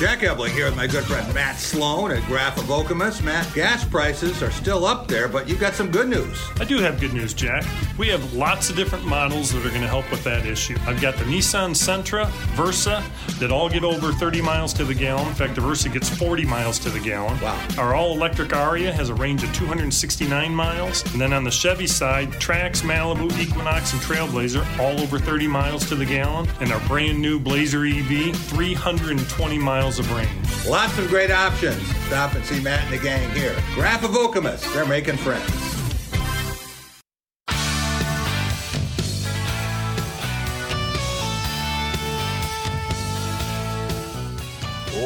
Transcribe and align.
Jack 0.00 0.22
Ebling 0.22 0.54
here 0.54 0.64
with 0.64 0.76
my 0.76 0.86
good 0.86 1.04
friend 1.04 1.34
Matt 1.34 1.58
Sloan 1.58 2.10
at 2.10 2.24
Graff 2.24 2.56
of 2.56 2.64
Okemos. 2.64 3.22
Matt, 3.22 3.52
gas 3.52 3.84
prices 3.84 4.42
are 4.42 4.50
still 4.50 4.86
up 4.86 5.08
there, 5.08 5.28
but 5.28 5.46
you've 5.46 5.60
got 5.60 5.74
some 5.74 5.90
good 5.90 6.08
news. 6.08 6.40
I 6.58 6.64
do 6.64 6.78
have 6.78 6.98
good 6.98 7.12
news, 7.12 7.34
Jack. 7.34 7.66
We 7.98 8.08
have 8.08 8.32
lots 8.32 8.70
of 8.70 8.76
different 8.76 9.04
models 9.04 9.52
that 9.52 9.58
are 9.58 9.68
going 9.68 9.82
to 9.82 9.86
help 9.86 10.10
with 10.10 10.24
that 10.24 10.46
issue. 10.46 10.78
I've 10.86 11.02
got 11.02 11.16
the 11.16 11.24
Nissan 11.24 11.72
Sentra, 11.72 12.28
Versa, 12.56 13.04
that 13.40 13.52
all 13.52 13.68
get 13.68 13.84
over 13.84 14.10
30 14.10 14.40
miles 14.40 14.72
to 14.72 14.86
the 14.86 14.94
gallon. 14.94 15.28
In 15.28 15.34
fact, 15.34 15.54
the 15.54 15.60
Versa 15.60 15.90
gets 15.90 16.08
40 16.08 16.46
miles 16.46 16.78
to 16.78 16.88
the 16.88 17.00
gallon. 17.00 17.38
Wow. 17.38 17.62
Our 17.76 17.94
all 17.94 18.14
electric 18.14 18.48
Ariya 18.48 18.94
has 18.94 19.10
a 19.10 19.14
range 19.14 19.42
of 19.42 19.52
269 19.52 20.54
miles. 20.54 21.04
And 21.12 21.20
then 21.20 21.34
on 21.34 21.44
the 21.44 21.50
Chevy 21.50 21.86
side, 21.86 22.30
Trax, 22.40 22.80
Malibu, 22.80 23.38
Equinox, 23.38 23.92
and 23.92 24.00
Trailblazer 24.00 24.66
all 24.78 24.98
over 24.98 25.18
30 25.18 25.46
miles 25.46 25.86
to 25.90 25.94
the 25.94 26.06
gallon. 26.06 26.48
And 26.60 26.72
our 26.72 26.80
brand 26.88 27.20
new 27.20 27.38
Blazer 27.38 27.84
EV, 27.84 28.34
320 28.34 29.58
miles 29.58 29.89
of 29.98 30.10
range. 30.12 30.30
Lots 30.66 30.96
of 30.98 31.08
great 31.08 31.30
options. 31.30 31.80
Stop 32.06 32.34
and 32.34 32.44
see 32.44 32.60
Matt 32.62 32.84
and 32.84 32.92
the 32.92 33.02
gang 33.02 33.30
here. 33.32 33.56
Graff 33.74 34.04
of 34.04 34.12
Okemos, 34.12 34.72
they're 34.72 34.86
making 34.86 35.16
friends. 35.16 35.50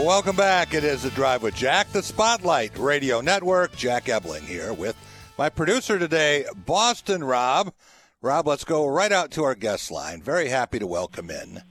Welcome 0.04 0.36
back. 0.36 0.74
It 0.74 0.84
is 0.84 1.02
the 1.02 1.10
Drive 1.10 1.42
with 1.42 1.54
Jack, 1.54 1.90
the 1.92 2.02
Spotlight 2.02 2.76
Radio 2.78 3.22
Network. 3.22 3.74
Jack 3.74 4.08
Ebling 4.08 4.42
here 4.42 4.74
with 4.74 4.96
my 5.38 5.48
producer 5.48 5.98
today, 5.98 6.44
Boston 6.66 7.24
Rob. 7.24 7.72
Rob, 8.20 8.46
let's 8.46 8.64
go 8.64 8.86
right 8.86 9.12
out 9.12 9.30
to 9.32 9.44
our 9.44 9.54
guest 9.54 9.90
line. 9.90 10.20
Very 10.20 10.48
happy 10.48 10.78
to 10.78 10.86
welcome 10.86 11.30
in 11.30 11.62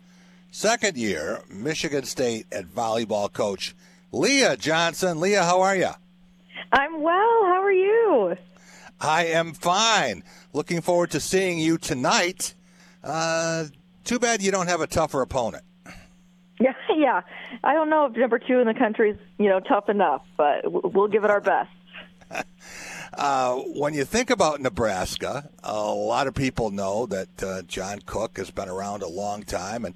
second 0.53 0.95
year 0.95 1.41
Michigan 1.49 2.03
State 2.03 2.45
at 2.51 2.65
volleyball 2.65 3.31
coach 3.31 3.75
Leah 4.11 4.55
Johnson. 4.55 5.19
Leah, 5.19 5.43
how 5.43 5.61
are 5.61 5.75
you? 5.75 5.89
I'm 6.71 7.01
well. 7.01 7.43
How 7.45 7.61
are 7.63 7.71
you? 7.71 8.37
I 9.01 9.25
am 9.25 9.53
fine. 9.53 10.23
Looking 10.53 10.81
forward 10.81 11.09
to 11.11 11.19
seeing 11.19 11.57
you 11.57 11.79
tonight. 11.79 12.53
Uh, 13.03 13.65
too 14.03 14.19
bad 14.19 14.43
you 14.43 14.51
don't 14.51 14.67
have 14.67 14.81
a 14.81 14.87
tougher 14.87 15.21
opponent. 15.21 15.63
Yeah, 16.59 16.73
yeah. 16.95 17.21
I 17.63 17.73
don't 17.73 17.89
know 17.89 18.05
if 18.05 18.15
number 18.15 18.39
two 18.39 18.59
in 18.59 18.67
the 18.67 18.75
country 18.75 19.09
is, 19.09 19.17
you 19.37 19.49
know, 19.49 19.59
tough 19.59 19.89
enough, 19.89 20.21
but 20.37 20.61
we'll 20.93 21.09
give 21.09 21.25
it 21.25 21.31
our 21.31 21.41
best. 21.41 21.71
Uh, 23.15 23.57
when 23.75 23.93
you 23.93 24.03
think 24.05 24.31
about 24.31 24.59
Nebraska, 24.59 25.47
a 25.63 25.91
lot 25.91 26.25
of 26.25 26.33
people 26.33 26.71
know 26.71 27.05
that 27.05 27.43
uh, 27.43 27.61
John 27.63 27.99
Cook 28.07 28.37
has 28.37 28.49
been 28.49 28.67
around 28.67 29.03
a 29.03 29.07
long 29.07 29.43
time. 29.43 29.85
And 29.85 29.93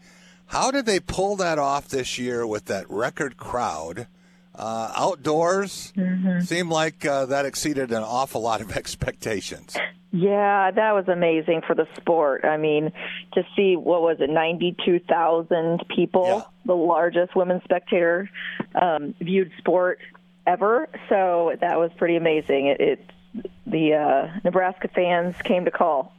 how 0.48 0.72
did 0.72 0.86
they 0.86 1.00
pull 1.00 1.36
that 1.38 1.60
off 1.60 1.88
this 1.88 2.18
year 2.18 2.46
with 2.46 2.66
that 2.66 2.90
record 2.90 3.38
crowd? 3.38 4.08
Uh, 4.56 4.92
outdoors 4.96 5.94
mm-hmm. 5.96 6.40
seemed 6.40 6.70
like 6.70 7.06
uh, 7.06 7.28
that 7.28 7.46
exceeded 7.46 7.92
an 7.92 8.02
awful 8.02 8.42
lot 8.42 8.60
of 8.60 8.72
expectations. 8.78 9.78
Yeah, 10.12 10.72
that 10.72 10.94
was 10.94 11.08
amazing 11.10 11.62
for 11.68 11.76
the 11.76 11.86
sport. 11.98 12.46
I 12.46 12.58
mean, 12.58 12.92
to 13.34 13.44
see 13.56 13.76
what 13.76 14.02
was 14.02 14.18
it, 14.20 14.30
ninety-two 14.30 15.02
thousand 15.02 15.84
people, 15.94 16.26
yeah. 16.26 16.42
the 16.66 16.76
largest 16.76 17.36
women's 17.36 17.64
spectator 17.66 18.30
um, 18.74 19.14
viewed 19.20 19.52
sport 19.58 20.00
ever. 20.48 20.88
So 21.10 21.54
that 21.60 21.78
was 21.78 21.92
pretty 21.98 22.16
amazing. 22.16 22.68
It, 22.68 22.80
it 22.82 23.12
the 23.68 23.94
uh, 23.94 24.40
Nebraska 24.44 24.88
fans 24.88 25.36
came 25.44 25.66
to 25.66 25.72
call. 25.72 26.14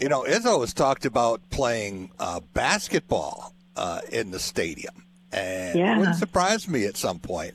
You 0.00 0.08
know, 0.08 0.24
Izzo 0.24 0.60
has 0.60 0.74
talked 0.74 1.04
about 1.04 1.40
playing 1.50 2.10
uh, 2.18 2.40
basketball 2.54 3.54
uh, 3.76 4.00
in 4.10 4.32
the 4.32 4.40
stadium, 4.40 5.04
and 5.30 5.78
yeah. 5.78 5.96
it 5.96 6.00
would 6.00 6.14
surprise 6.16 6.68
me 6.68 6.86
at 6.86 6.96
some 6.96 7.20
point 7.20 7.54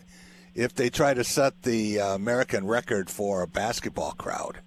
if 0.56 0.74
they 0.74 0.90
try 0.90 1.14
to 1.14 1.24
set 1.24 1.64
the 1.64 2.00
uh, 2.00 2.16
American 2.16 2.66
record 2.66 3.10
for 3.10 3.42
a 3.42 3.48
basketball 3.48 4.14
crowd. 4.14 4.60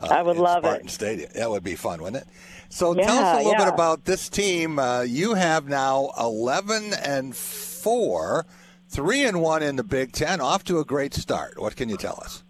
Uh, 0.00 0.08
I 0.10 0.22
would 0.22 0.36
love 0.36 0.64
Spartan 0.64 0.88
it. 0.88 0.90
Stadium. 0.90 1.30
That 1.34 1.50
would 1.50 1.62
be 1.62 1.76
fun, 1.76 2.02
wouldn't 2.02 2.22
it? 2.22 2.28
So 2.68 2.96
yeah, 2.96 3.06
tell 3.06 3.18
us 3.18 3.34
a 3.34 3.36
little 3.36 3.52
yeah. 3.52 3.64
bit 3.64 3.74
about 3.74 4.04
this 4.06 4.28
team. 4.28 4.80
Uh, 4.80 5.02
you 5.02 5.34
have 5.34 5.68
now 5.68 6.10
eleven 6.18 6.92
and 6.94 7.36
four, 7.36 8.44
three 8.88 9.24
and 9.24 9.40
one 9.40 9.62
in 9.62 9.76
the 9.76 9.84
Big 9.84 10.10
Ten. 10.10 10.40
Off 10.40 10.64
to 10.64 10.80
a 10.80 10.84
great 10.84 11.14
start. 11.14 11.60
What 11.60 11.76
can 11.76 11.88
you 11.88 11.96
tell 11.96 12.18
us? 12.24 12.42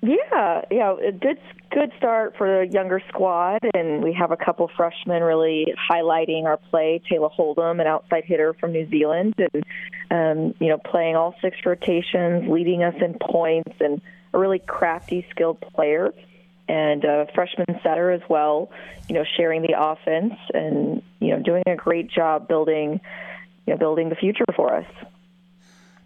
Yeah, 0.00 0.62
yeah, 0.70 0.94
a 1.06 1.12
good 1.12 1.38
good 1.70 1.92
start 1.98 2.34
for 2.38 2.46
the 2.64 2.72
younger 2.72 3.02
squad, 3.08 3.58
and 3.74 4.02
we 4.02 4.12
have 4.12 4.30
a 4.30 4.36
couple 4.36 4.70
freshmen 4.76 5.22
really 5.22 5.74
highlighting 5.90 6.44
our 6.44 6.56
play. 6.56 7.02
Taylor 7.08 7.28
Holdem, 7.28 7.80
an 7.80 7.86
outside 7.86 8.24
hitter 8.24 8.54
from 8.54 8.72
New 8.72 8.88
Zealand, 8.90 9.34
and 9.38 9.64
um, 10.10 10.54
you 10.60 10.68
know, 10.68 10.78
playing 10.78 11.16
all 11.16 11.34
six 11.42 11.56
rotations, 11.66 12.48
leading 12.48 12.84
us 12.84 12.94
in 13.00 13.14
points, 13.20 13.74
and 13.80 14.00
a 14.32 14.38
really 14.38 14.60
crafty, 14.60 15.26
skilled 15.30 15.60
player 15.60 16.12
and 16.68 17.04
a 17.04 17.26
freshman 17.34 17.80
setter 17.82 18.10
as 18.10 18.20
well, 18.28 18.70
you 19.08 19.14
know, 19.14 19.24
sharing 19.36 19.62
the 19.62 19.74
offense 19.76 20.34
and, 20.52 21.02
you 21.18 21.30
know, 21.30 21.42
doing 21.42 21.62
a 21.66 21.74
great 21.74 22.10
job 22.10 22.46
building, 22.46 23.00
you 23.66 23.72
know, 23.72 23.78
building 23.78 24.10
the 24.10 24.14
future 24.14 24.44
for 24.54 24.74
us. 24.74 24.86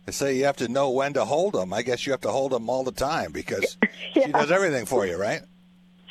They 0.07 0.13
say 0.13 0.37
you 0.37 0.45
have 0.45 0.57
to 0.57 0.69
know 0.69 0.91
when 0.91 1.13
to 1.15 1.25
hold 1.25 1.55
them. 1.55 1.73
I 1.73 1.83
guess 1.83 2.07
you 2.07 2.13
have 2.13 2.21
to 2.23 2.31
hold 2.31 2.53
them 2.53 2.69
all 2.69 2.83
the 2.83 2.93
time 2.93 3.33
because 3.33 3.77
yeah. 4.15 4.27
she 4.27 4.33
does 4.33 4.51
everything 4.51 4.87
for 4.87 5.07
you, 5.07 5.17
right? 5.17 5.43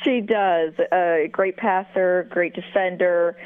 She 0.02 0.20
does. 0.20 0.72
A 0.90 1.24
uh, 1.24 1.28
great 1.28 1.56
passer, 1.56 2.26
great 2.30 2.54
defender. 2.54 3.36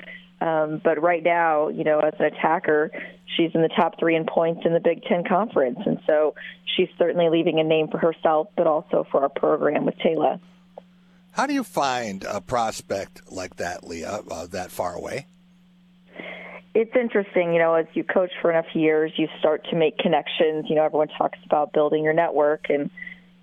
Um, 0.40 0.80
but 0.82 1.02
right 1.02 1.22
now, 1.22 1.68
you 1.68 1.84
know, 1.84 1.98
as 2.00 2.14
an 2.18 2.26
attacker, 2.26 2.90
she's 3.36 3.50
in 3.54 3.62
the 3.62 3.68
top 3.68 3.98
three 3.98 4.14
in 4.14 4.26
points 4.26 4.62
in 4.64 4.72
the 4.72 4.80
Big 4.80 5.02
Ten 5.02 5.24
Conference. 5.24 5.78
And 5.84 5.98
so 6.06 6.34
she's 6.76 6.88
certainly 6.98 7.28
leaving 7.28 7.58
a 7.58 7.64
name 7.64 7.88
for 7.88 7.98
herself, 7.98 8.48
but 8.56 8.66
also 8.66 9.06
for 9.10 9.22
our 9.22 9.28
program 9.28 9.84
with 9.84 9.98
Taylor. 9.98 10.38
How 11.32 11.46
do 11.46 11.52
you 11.52 11.64
find 11.64 12.24
a 12.24 12.40
prospect 12.40 13.30
like 13.30 13.56
that, 13.56 13.86
Leah, 13.86 14.20
uh, 14.30 14.46
that 14.48 14.70
far 14.70 14.94
away? 14.94 15.26
It's 16.78 16.94
interesting, 16.94 17.54
you 17.54 17.58
know, 17.58 17.72
as 17.72 17.86
you 17.94 18.04
coach 18.04 18.32
for 18.42 18.50
enough 18.50 18.74
years, 18.74 19.10
you 19.16 19.28
start 19.38 19.66
to 19.70 19.76
make 19.76 19.96
connections. 19.96 20.66
You 20.68 20.74
know, 20.74 20.84
everyone 20.84 21.08
talks 21.08 21.38
about 21.46 21.72
building 21.72 22.04
your 22.04 22.12
network, 22.12 22.66
and 22.68 22.90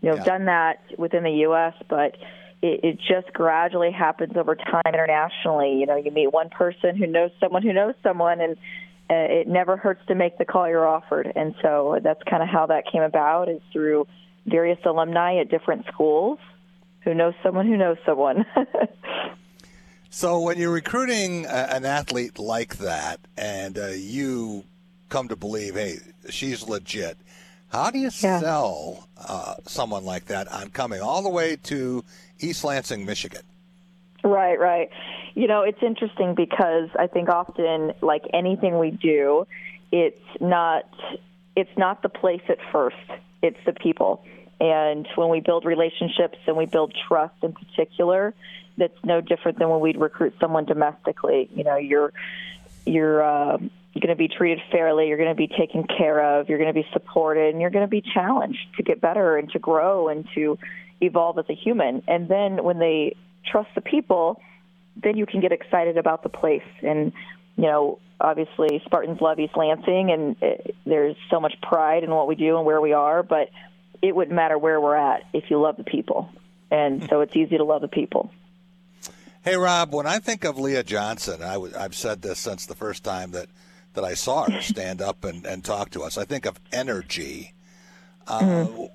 you 0.02 0.12
know, 0.12 0.18
yeah. 0.18 0.24
done 0.24 0.46
that 0.46 0.82
within 1.00 1.24
the 1.24 1.32
U.S., 1.48 1.74
but 1.90 2.16
it, 2.62 2.82
it 2.84 3.00
just 3.00 3.34
gradually 3.34 3.92
happens 3.92 4.34
over 4.38 4.56
time 4.56 4.84
internationally. 4.88 5.80
You 5.80 5.88
know, 5.88 5.96
you 5.96 6.12
meet 6.12 6.32
one 6.32 6.50
person 6.50 6.96
who 6.96 7.08
knows 7.08 7.32
someone 7.40 7.64
who 7.64 7.74
knows 7.74 7.96
someone, 8.04 8.40
and 8.40 8.56
uh, 9.10 9.42
it 9.42 9.48
never 9.48 9.78
hurts 9.78 10.02
to 10.10 10.14
make 10.14 10.38
the 10.38 10.46
call 10.46 10.70
you're 10.70 10.88
offered. 10.88 11.34
And 11.36 11.56
so 11.64 11.98
that's 12.04 12.22
kind 12.30 12.44
of 12.44 12.50
how 12.50 12.68
that 12.68 12.84
came 12.92 13.02
about 13.02 13.50
is 13.50 13.62
through 13.72 14.06
various 14.46 14.78
alumni 14.86 15.40
at 15.40 15.50
different 15.50 15.88
schools 15.92 16.38
who 17.04 17.16
knows 17.16 17.34
someone 17.42 17.66
who 17.66 17.78
knows 17.78 17.98
someone. 18.06 18.46
so 20.14 20.40
when 20.42 20.60
you're 20.60 20.72
recruiting 20.72 21.48
an 21.48 21.86
athlete 21.86 22.38
like 22.38 22.78
that, 22.78 23.20
and 23.36 23.80
uh, 23.80 23.88
you 23.88 24.64
come 25.10 25.28
to 25.28 25.36
believe, 25.36 25.74
hey, 25.74 25.98
she's 26.30 26.68
legit. 26.68 27.18
How 27.70 27.90
do 27.90 27.98
you 27.98 28.12
yeah. 28.22 28.40
sell 28.40 29.08
uh, 29.18 29.56
someone 29.66 30.06
like 30.06 30.26
that 30.26 30.48
on 30.50 30.70
coming 30.70 31.02
all 31.02 31.24
the 31.24 31.30
way 31.30 31.56
to 31.64 32.04
East 32.40 32.64
Lansing, 32.64 33.08
Michigan? 33.08 33.42
Right, 34.24 34.60
right. 34.60 34.92
You 35.34 35.48
know, 35.48 35.64
it's 35.64 35.82
interesting 35.82 36.36
because 36.36 36.90
I 36.98 37.08
think 37.08 37.28
often, 37.28 37.94
like 38.04 38.22
anything 38.36 38.78
we 38.78 38.92
do, 38.92 39.48
it's 39.92 40.22
not 40.40 40.84
it's 41.56 41.76
not 41.76 42.04
the 42.04 42.10
place 42.10 42.44
at 42.50 42.60
first; 42.72 42.96
it's 43.42 43.58
the 43.66 43.74
people. 43.74 44.24
And 44.60 45.08
when 45.16 45.30
we 45.30 45.40
build 45.40 45.66
relationships 45.66 46.38
and 46.46 46.56
we 46.56 46.68
build 46.68 46.94
trust 47.08 47.34
in 47.42 47.54
particular, 47.54 48.36
that's 48.78 48.98
no 49.04 49.22
different 49.22 49.60
than 49.60 49.70
when 49.70 49.80
we'd 49.80 49.98
recruit 49.98 50.34
someone 50.40 50.66
domestically. 50.66 51.50
You 51.54 51.64
know, 51.64 51.78
you're 51.78 52.14
you're 52.86 53.24
uh, 53.24 53.58
you're 53.58 54.02
going 54.02 54.10
to 54.10 54.16
be 54.16 54.28
treated 54.28 54.60
fairly, 54.72 55.08
you're 55.08 55.18
going 55.18 55.30
to 55.30 55.36
be 55.36 55.48
taken 55.48 55.86
care 55.86 56.40
of, 56.40 56.50
you're 56.50 56.58
going 56.58 56.74
to 56.74 56.80
be 56.80 56.88
supported, 56.94 57.54
and 57.54 57.62
you're 57.62 57.70
going 57.70 57.86
to 57.86 57.90
be 57.90 58.02
challenged 58.02 58.76
to 58.78 58.84
get 58.84 59.00
better 59.00 59.38
and 59.38 59.52
to 59.52 59.60
grow 59.60 60.10
and 60.10 60.28
to 60.34 60.58
evolve 61.02 61.38
as 61.38 61.46
a 61.50 61.54
human. 61.54 62.02
And 62.08 62.28
then 62.28 62.64
when 62.64 62.80
they 62.80 63.16
trust 63.46 63.70
the 63.76 63.82
people, 63.82 64.42
then 64.96 65.18
you 65.18 65.26
can 65.26 65.42
get 65.42 65.52
excited 65.52 65.98
about 65.98 66.24
the 66.24 66.30
place. 66.30 66.64
And 66.82 67.14
you 67.56 67.64
know, 67.64 68.00
obviously 68.20 68.82
Spartans 68.86 69.22
love 69.22 69.40
East 69.40 69.56
Lansing, 69.56 70.12
and 70.12 70.36
it, 70.42 70.76
there's 70.86 71.16
so 71.30 71.40
much 71.40 71.56
pride 71.62 72.04
in 72.04 72.10
what 72.10 72.28
we 72.28 72.36
do 72.36 72.58
and 72.58 72.66
where 72.66 72.82
we 72.82 72.94
are, 72.94 73.22
but 73.22 73.50
it 74.02 74.16
wouldn't 74.16 74.36
matter 74.36 74.58
where 74.58 74.82
we're 74.82 74.96
at 74.96 75.24
if 75.34 75.50
you 75.50 75.60
love 75.60 75.78
the 75.78 75.84
people. 75.84 76.30
And 76.72 77.08
so 77.10 77.22
it's 77.22 77.36
easy 77.36 77.58
to 77.58 77.64
love 77.64 77.82
the 77.82 77.88
people. 77.88 78.32
Hey, 79.44 79.58
Rob, 79.58 79.94
when 79.94 80.08
I 80.08 80.20
think 80.20 80.46
of 80.46 80.58
Leah 80.58 80.86
Johnson, 80.86 81.44
i 81.44 81.56
w- 81.56 81.74
I've 81.78 81.96
said 81.96 82.22
this 82.22 82.40
since 82.40 82.66
the 82.66 82.76
first 82.76 83.04
time 83.04 83.32
that, 83.32 83.48
that 83.94 84.06
I 84.06 84.14
saw 84.14 84.50
her 84.50 84.62
stand 84.62 85.02
up 85.02 85.26
and, 85.26 85.46
and 85.46 85.66
talk 85.66 85.90
to 85.92 86.02
us. 86.02 86.18
I 86.18 86.24
think 86.24 86.46
of 86.46 86.62
energy. 86.72 87.54
Uh, 88.26 88.40
mm-hmm. 88.40 88.86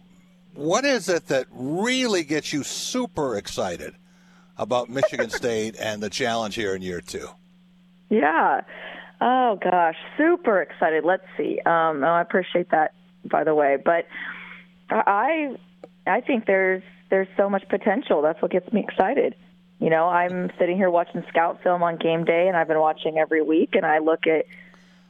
What 0.55 0.87
is 0.87 1.11
it 1.11 1.27
that 1.27 1.49
really 1.51 2.25
gets 2.25 2.51
you 2.51 2.63
super 2.63 3.37
excited 3.37 3.95
about 4.57 4.89
Michigan 4.89 5.29
State 5.39 5.77
and 5.79 6.03
the 6.03 6.09
challenge 6.09 6.55
here 6.55 6.75
in 6.75 6.81
year 6.81 7.03
two? 7.03 7.29
Yeah. 8.09 8.63
Oh 9.21 9.59
gosh, 9.63 9.97
super 10.17 10.63
excited. 10.63 11.05
Let's 11.05 11.27
see. 11.37 11.61
Um, 11.67 12.03
oh, 12.03 12.07
I 12.07 12.23
appreciate 12.23 12.71
that, 12.71 12.95
by 13.23 13.45
the 13.45 13.55
way. 13.55 13.77
But 13.85 14.07
I, 14.89 15.57
I 16.07 16.23
think 16.23 16.47
there's 16.47 16.83
there's 17.11 17.29
so 17.37 17.51
much 17.51 17.69
potential. 17.69 18.23
That's 18.23 18.41
what 18.41 18.51
gets 18.51 18.73
me 18.73 18.81
excited. 18.81 19.35
You 19.79 19.91
know, 19.91 20.09
I'm 20.09 20.51
sitting 20.59 20.77
here 20.77 20.91
watching 20.91 21.23
scout 21.29 21.63
film 21.63 21.83
on 21.83 21.97
game 21.97 22.25
day, 22.25 22.49
and 22.49 22.57
I've 22.57 22.69
been 22.69 22.81
watching 22.81 23.19
every 23.19 23.43
week, 23.43 23.71
and 23.75 23.87
I 23.87 23.99
look 23.99 24.27
at, 24.27 24.47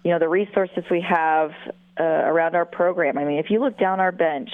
you 0.04 0.10
know, 0.10 0.18
the 0.18 0.28
resources 0.28 0.84
we 0.90 1.00
have 1.00 1.52
uh, 1.98 2.04
around 2.04 2.54
our 2.54 2.66
program. 2.66 3.16
I 3.16 3.24
mean, 3.24 3.38
if 3.38 3.50
you 3.50 3.60
look 3.60 3.78
down 3.78 3.98
our 3.98 4.12
bench, 4.12 4.50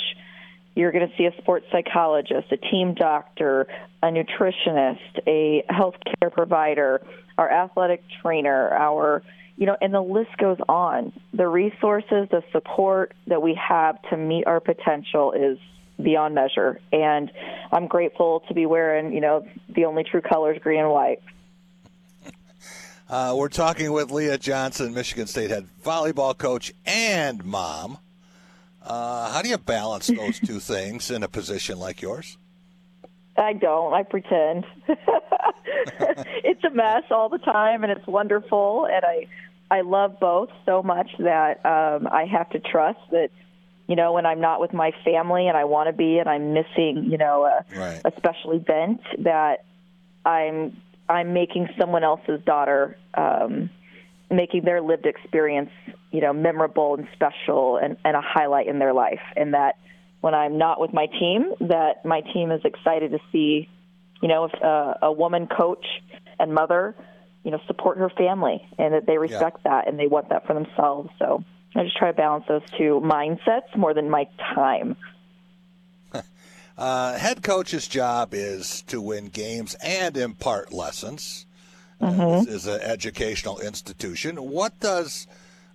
you're 0.76 0.92
going 0.92 1.08
to 1.08 1.16
see 1.16 1.26
a 1.26 1.36
sports 1.40 1.66
psychologist, 1.70 2.50
a 2.52 2.56
team 2.56 2.94
doctor, 2.94 3.66
a 4.02 4.06
nutritionist, 4.06 5.18
a 5.26 5.64
healthcare 5.68 6.32
provider, 6.32 7.00
our 7.36 7.50
athletic 7.50 8.02
trainer, 8.22 8.70
our 8.70 9.22
you 9.56 9.66
know, 9.66 9.76
and 9.80 9.94
the 9.94 10.00
list 10.00 10.36
goes 10.36 10.58
on. 10.68 11.12
The 11.32 11.46
resources, 11.46 12.28
the 12.30 12.42
support 12.50 13.14
that 13.28 13.40
we 13.40 13.54
have 13.54 14.00
to 14.10 14.16
meet 14.16 14.46
our 14.46 14.60
potential 14.60 15.32
is 15.32 15.58
beyond 16.04 16.34
measure. 16.34 16.80
And 16.92 17.30
I'm 17.72 17.86
grateful 17.86 18.44
to 18.48 18.54
be 18.54 18.66
wearing, 18.66 19.12
you 19.12 19.20
know, 19.20 19.46
the 19.68 19.86
only 19.86 20.04
true 20.04 20.20
colors, 20.20 20.58
green 20.62 20.80
and 20.80 20.90
white. 20.90 21.20
Uh, 23.08 23.34
we're 23.36 23.48
talking 23.48 23.92
with 23.92 24.10
Leah 24.10 24.38
Johnson, 24.38 24.94
Michigan 24.94 25.26
State 25.26 25.50
head 25.50 25.68
volleyball 25.84 26.36
coach 26.36 26.72
and 26.86 27.44
mom. 27.44 27.98
Uh, 28.82 29.30
how 29.32 29.42
do 29.42 29.48
you 29.48 29.58
balance 29.58 30.06
those 30.06 30.38
two 30.38 30.60
things 30.60 31.10
in 31.10 31.22
a 31.22 31.28
position 31.28 31.78
like 31.78 32.02
yours? 32.02 32.38
I 33.36 33.52
don't. 33.52 33.92
I 33.92 34.04
pretend. 34.04 34.64
it's 34.88 36.64
a 36.64 36.70
mess 36.70 37.02
all 37.10 37.28
the 37.28 37.38
time, 37.38 37.82
and 37.82 37.92
it's 37.92 38.06
wonderful. 38.06 38.86
And 38.86 39.04
I, 39.04 39.26
I 39.70 39.80
love 39.80 40.20
both 40.20 40.50
so 40.64 40.82
much 40.82 41.10
that 41.18 41.64
um, 41.66 42.06
I 42.10 42.26
have 42.26 42.50
to 42.50 42.60
trust 42.60 43.00
that, 43.10 43.30
you 43.86 43.96
know, 43.96 44.12
when 44.12 44.24
I'm 44.26 44.40
not 44.40 44.60
with 44.60 44.72
my 44.72 44.92
family 45.04 45.46
and 45.48 45.56
I 45.56 45.64
want 45.64 45.88
to 45.88 45.92
be, 45.92 46.18
and 46.18 46.28
I'm 46.28 46.54
missing, 46.54 47.08
you 47.10 47.18
know, 47.18 47.44
a, 47.44 47.64
Right. 47.78 48.00
a 48.04 48.12
special 48.16 48.52
event, 48.52 49.00
that 49.18 49.64
I'm 50.24 50.80
I'm 51.08 51.34
making 51.34 51.68
someone 51.78 52.02
else's 52.02 52.40
daughter, 52.46 52.96
um, 53.12 53.68
making 54.30 54.64
their 54.64 54.80
lived 54.80 55.04
experience, 55.04 55.70
you 56.10 56.22
know, 56.22 56.32
memorable 56.32 56.94
and 56.94 57.06
special, 57.12 57.76
and, 57.76 57.98
and 58.04 58.16
a 58.16 58.22
highlight 58.22 58.68
in 58.68 58.78
their 58.78 58.94
life, 58.94 59.20
and 59.36 59.52
that 59.52 59.76
when 60.22 60.34
I'm 60.34 60.56
not 60.56 60.80
with 60.80 60.94
my 60.94 61.04
team, 61.04 61.52
that 61.60 62.06
my 62.06 62.22
team 62.22 62.50
is 62.50 62.62
excited 62.64 63.10
to 63.10 63.18
see, 63.30 63.68
you 64.22 64.28
know, 64.28 64.44
if 64.44 64.62
uh, 64.62 64.94
a 65.02 65.12
woman 65.12 65.46
coach 65.46 65.84
and 66.38 66.54
mother, 66.54 66.94
you 67.44 67.50
know, 67.50 67.60
support 67.66 67.98
her 67.98 68.08
family 68.08 68.66
and 68.78 68.94
that 68.94 69.04
they 69.06 69.18
respect 69.18 69.64
that 69.64 69.86
and 69.86 69.98
they 69.98 70.06
want 70.06 70.30
that 70.30 70.46
for 70.46 70.54
themselves. 70.54 71.10
So 71.18 71.44
I 71.74 71.82
just 71.82 71.96
try 71.96 72.10
to 72.10 72.16
balance 72.16 72.44
those 72.48 72.62
two 72.78 73.00
mindsets 73.04 73.76
more 73.76 73.94
than 73.94 74.10
my 74.10 74.28
time. 74.54 74.96
Uh, 76.76 77.16
head 77.16 77.40
coach's 77.40 77.86
job 77.86 78.30
is 78.34 78.82
to 78.82 79.00
win 79.00 79.26
games 79.26 79.76
and 79.76 80.16
impart 80.16 80.72
lessons. 80.72 81.46
Uh, 82.00 82.40
this 82.40 82.48
is 82.48 82.66
an 82.66 82.80
educational 82.80 83.60
institution. 83.60 84.36
What 84.38 84.80
does 84.80 85.28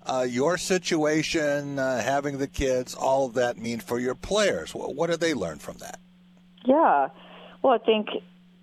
uh, 0.06 0.26
your 0.28 0.58
situation, 0.58 1.80
uh, 1.80 2.02
having 2.02 2.38
the 2.38 2.48
kids, 2.48 2.94
all 2.96 3.28
of 3.28 3.34
that 3.36 3.58
mean 3.58 3.80
for 3.80 3.98
your 3.98 4.14
players? 4.16 4.76
What, 4.76 4.94
what 4.96 5.10
do 5.10 5.16
they 5.16 5.34
learn 5.34 5.60
from 5.60 5.78
that? 5.78 6.00
Yeah. 6.66 7.10
Well, 7.62 7.74
I 7.74 7.78
think 7.78 8.10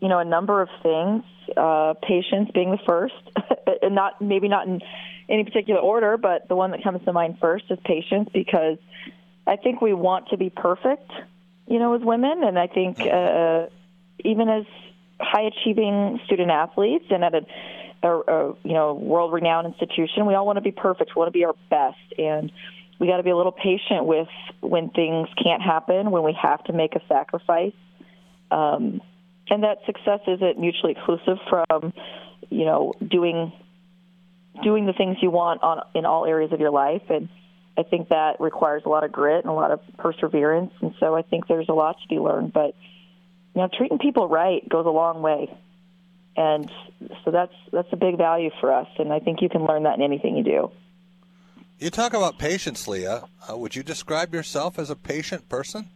you 0.00 0.09
know 0.09 0.19
a 0.19 0.25
number 0.25 0.61
of 0.61 0.69
things. 0.82 1.25
Uh, 1.56 1.94
patience 2.03 2.50
being 2.53 2.73
the 2.73 2.79
first, 2.87 3.15
and 3.82 3.94
not 3.94 4.21
maybe 4.21 4.49
not 4.49 4.67
in 4.67 4.81
any 5.28 5.44
particular 5.44 5.81
order, 5.81 6.17
but 6.17 6.49
the 6.49 6.56
one 6.56 6.70
that 6.70 6.82
comes 6.82 7.05
to 7.05 7.12
mind 7.12 7.38
first 7.40 7.64
is 7.70 7.78
patience 7.84 8.28
because 8.32 8.78
I 9.46 9.56
think 9.56 9.81
we 9.81 9.93
want 9.93 10.28
to 10.28 10.37
be 10.37 10.50
perfect, 10.50 11.11
you 11.67 11.78
know, 11.78 11.94
as 11.94 12.02
women, 12.02 12.43
and 12.44 12.58
I 12.58 12.67
think 12.67 13.00
uh, 13.00 13.67
even 14.25 14.49
as 14.49 14.64
high 15.20 15.43
achieving 15.43 16.20
student 16.26 16.50
athletes 16.50 17.06
and 17.11 17.25
at 17.25 17.34
a, 17.34 17.46
a, 18.02 18.08
a 18.08 18.55
you 18.62 18.73
know 18.73 18.94
world 18.94 19.32
renowned 19.32 19.67
institution, 19.67 20.26
we 20.26 20.34
all 20.34 20.46
want 20.46 20.56
to 20.56 20.62
be 20.62 20.73
perfect. 20.73 21.12
We 21.14 21.20
want 21.20 21.29
to 21.29 21.38
be 21.38 21.44
our 21.44 21.55
best, 21.70 22.19
and 22.19 22.52
we 22.99 23.06
got 23.06 23.19
to 23.19 23.22
be 23.22 23.31
a 23.31 23.37
little 23.37 23.52
patient 23.52 24.05
with 24.05 24.29
when 24.61 24.90
things 24.90 25.29
can't 25.43 25.62
happen, 25.62 26.11
when 26.11 26.22
we 26.22 26.37
have 26.40 26.62
to 26.64 26.72
make 26.72 26.94
a 26.94 27.00
sacrifice. 27.08 27.75
Um, 28.50 29.00
and 29.49 29.62
that 29.62 29.79
success 29.87 30.20
isn't 30.26 30.58
mutually 30.58 30.93
exclusive 30.93 31.38
from 31.49 31.93
you 32.50 32.64
know 32.64 32.93
doing 33.06 33.52
doing 34.62 34.87
the 34.87 34.93
things 34.93 35.17
you 35.20 35.31
want 35.31 35.62
on 35.62 35.82
in 35.94 36.05
all 36.05 36.25
areas 36.26 36.53
of 36.53 36.61
your 36.61 36.70
life 36.70 37.03
and 37.08 37.29
I 37.79 37.82
think 37.82 38.08
that 38.08 38.41
requires 38.41 38.82
a 38.87 38.88
lot 38.88 39.05
of 39.05 39.12
grit 39.12 39.44
and 39.44 39.50
a 39.50 39.55
lot 39.55 39.70
of 39.70 39.81
perseverance 39.99 40.73
and 40.81 40.94
so 41.00 41.14
I 41.14 41.23
think 41.23 41.47
there's 41.47 41.69
a 41.69 41.75
lot 41.75 41.97
to 42.03 42.08
be 42.08 42.19
learned 42.19 42.53
but 42.53 42.75
you 43.55 43.62
know 43.62 43.69
treating 43.76 43.99
people 43.99 44.29
right 44.29 44.67
goes 44.69 44.87
a 44.87 44.91
long 44.91 45.23
way 45.23 45.55
and 46.37 46.70
so 47.25 47.31
that's 47.31 47.55
that's 47.73 47.88
a 47.93 47.97
big 47.97 48.17
value 48.19 48.50
for 48.61 48.73
us 48.73 48.88
and 48.99 49.12
I 49.12 49.20
think 49.20 49.43
you 49.43 49.49
can 49.49 49.64
learn 49.64 49.85
that 49.85 49.97
in 49.97 50.03
anything 50.03 50.37
you 50.37 50.44
do 50.44 50.70
You 51.79 51.91
talk 51.91 52.14
about 52.14 52.38
patience, 52.38 52.88
Leah. 52.88 53.25
Uh, 53.49 53.56
would 53.56 53.76
you 53.76 53.82
describe 53.82 54.35
yourself 54.35 54.79
as 54.79 54.88
a 54.91 54.97
patient 54.97 55.49
person? 55.49 55.91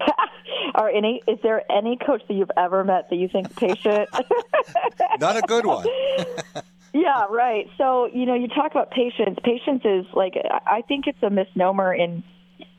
Are 0.74 0.88
any 0.88 1.22
is 1.26 1.38
there 1.42 1.62
any 1.70 1.98
coach 1.98 2.22
that 2.28 2.34
you've 2.34 2.50
ever 2.56 2.84
met 2.84 3.10
that 3.10 3.16
you 3.16 3.28
think 3.28 3.54
patient 3.56 4.08
Not 5.20 5.36
a 5.36 5.42
good 5.42 5.66
one. 5.66 5.86
Yeah, 7.00 7.24
right. 7.30 7.66
So, 7.78 8.10
you 8.12 8.26
know, 8.26 8.34
you 8.34 8.46
talk 8.48 8.72
about 8.72 8.90
patience. 8.90 9.38
Patience 9.42 9.80
is 9.86 10.04
like, 10.12 10.34
I 10.66 10.82
think 10.82 11.06
it's 11.06 11.22
a 11.22 11.30
misnomer 11.30 11.94
in 11.94 12.22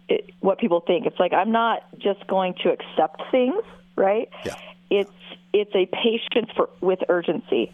it, 0.07 0.29
what 0.39 0.59
people 0.59 0.81
think. 0.85 1.07
It's 1.07 1.19
like, 1.19 1.33
I'm 1.33 1.51
not 1.51 1.81
just 1.97 2.27
going 2.27 2.53
to 2.63 2.69
accept 2.69 3.23
things, 3.31 3.63
right? 3.95 4.29
Yeah. 4.45 4.53
It's, 4.91 5.12
it's 5.53 5.71
a 5.73 5.88
patience 5.88 6.51
for, 6.56 6.69
with 6.81 7.00
urgency. 7.09 7.71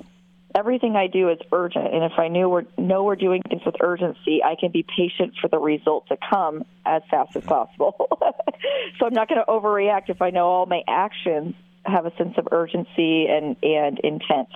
Everything 0.56 0.96
I 0.96 1.08
do 1.08 1.30
is 1.30 1.38
urgent, 1.52 1.94
and 1.94 2.06
if 2.06 2.14
I 2.18 2.30
knew 2.30 2.48
we're, 2.48 2.64
know 2.78 3.04
we're 3.04 3.18
doing 3.18 3.42
things 3.50 3.64
with 3.66 3.76
urgency, 3.82 4.42
I 4.42 4.56
can 4.58 4.72
be 4.72 4.84
patient 4.84 5.34
for 5.42 5.50
the 5.50 5.60
result 5.60 6.08
to 6.08 6.18
come 6.30 6.64
as 6.86 7.02
fast 7.12 7.36
as 7.36 7.44
possible. 7.44 8.08
so 9.00 9.06
I'm 9.06 9.14
not 9.14 9.28
going 9.28 9.42
to 9.42 9.52
overreact 9.52 10.10
if 10.10 10.22
I 10.22 10.30
know 10.30 10.46
all 10.46 10.66
my 10.66 10.82
actions 10.88 11.56
have 11.86 12.06
a 12.06 12.16
sense 12.16 12.36
of 12.38 12.48
urgency 12.52 13.28
and, 13.28 13.58
and 13.62 14.00
intent. 14.00 14.48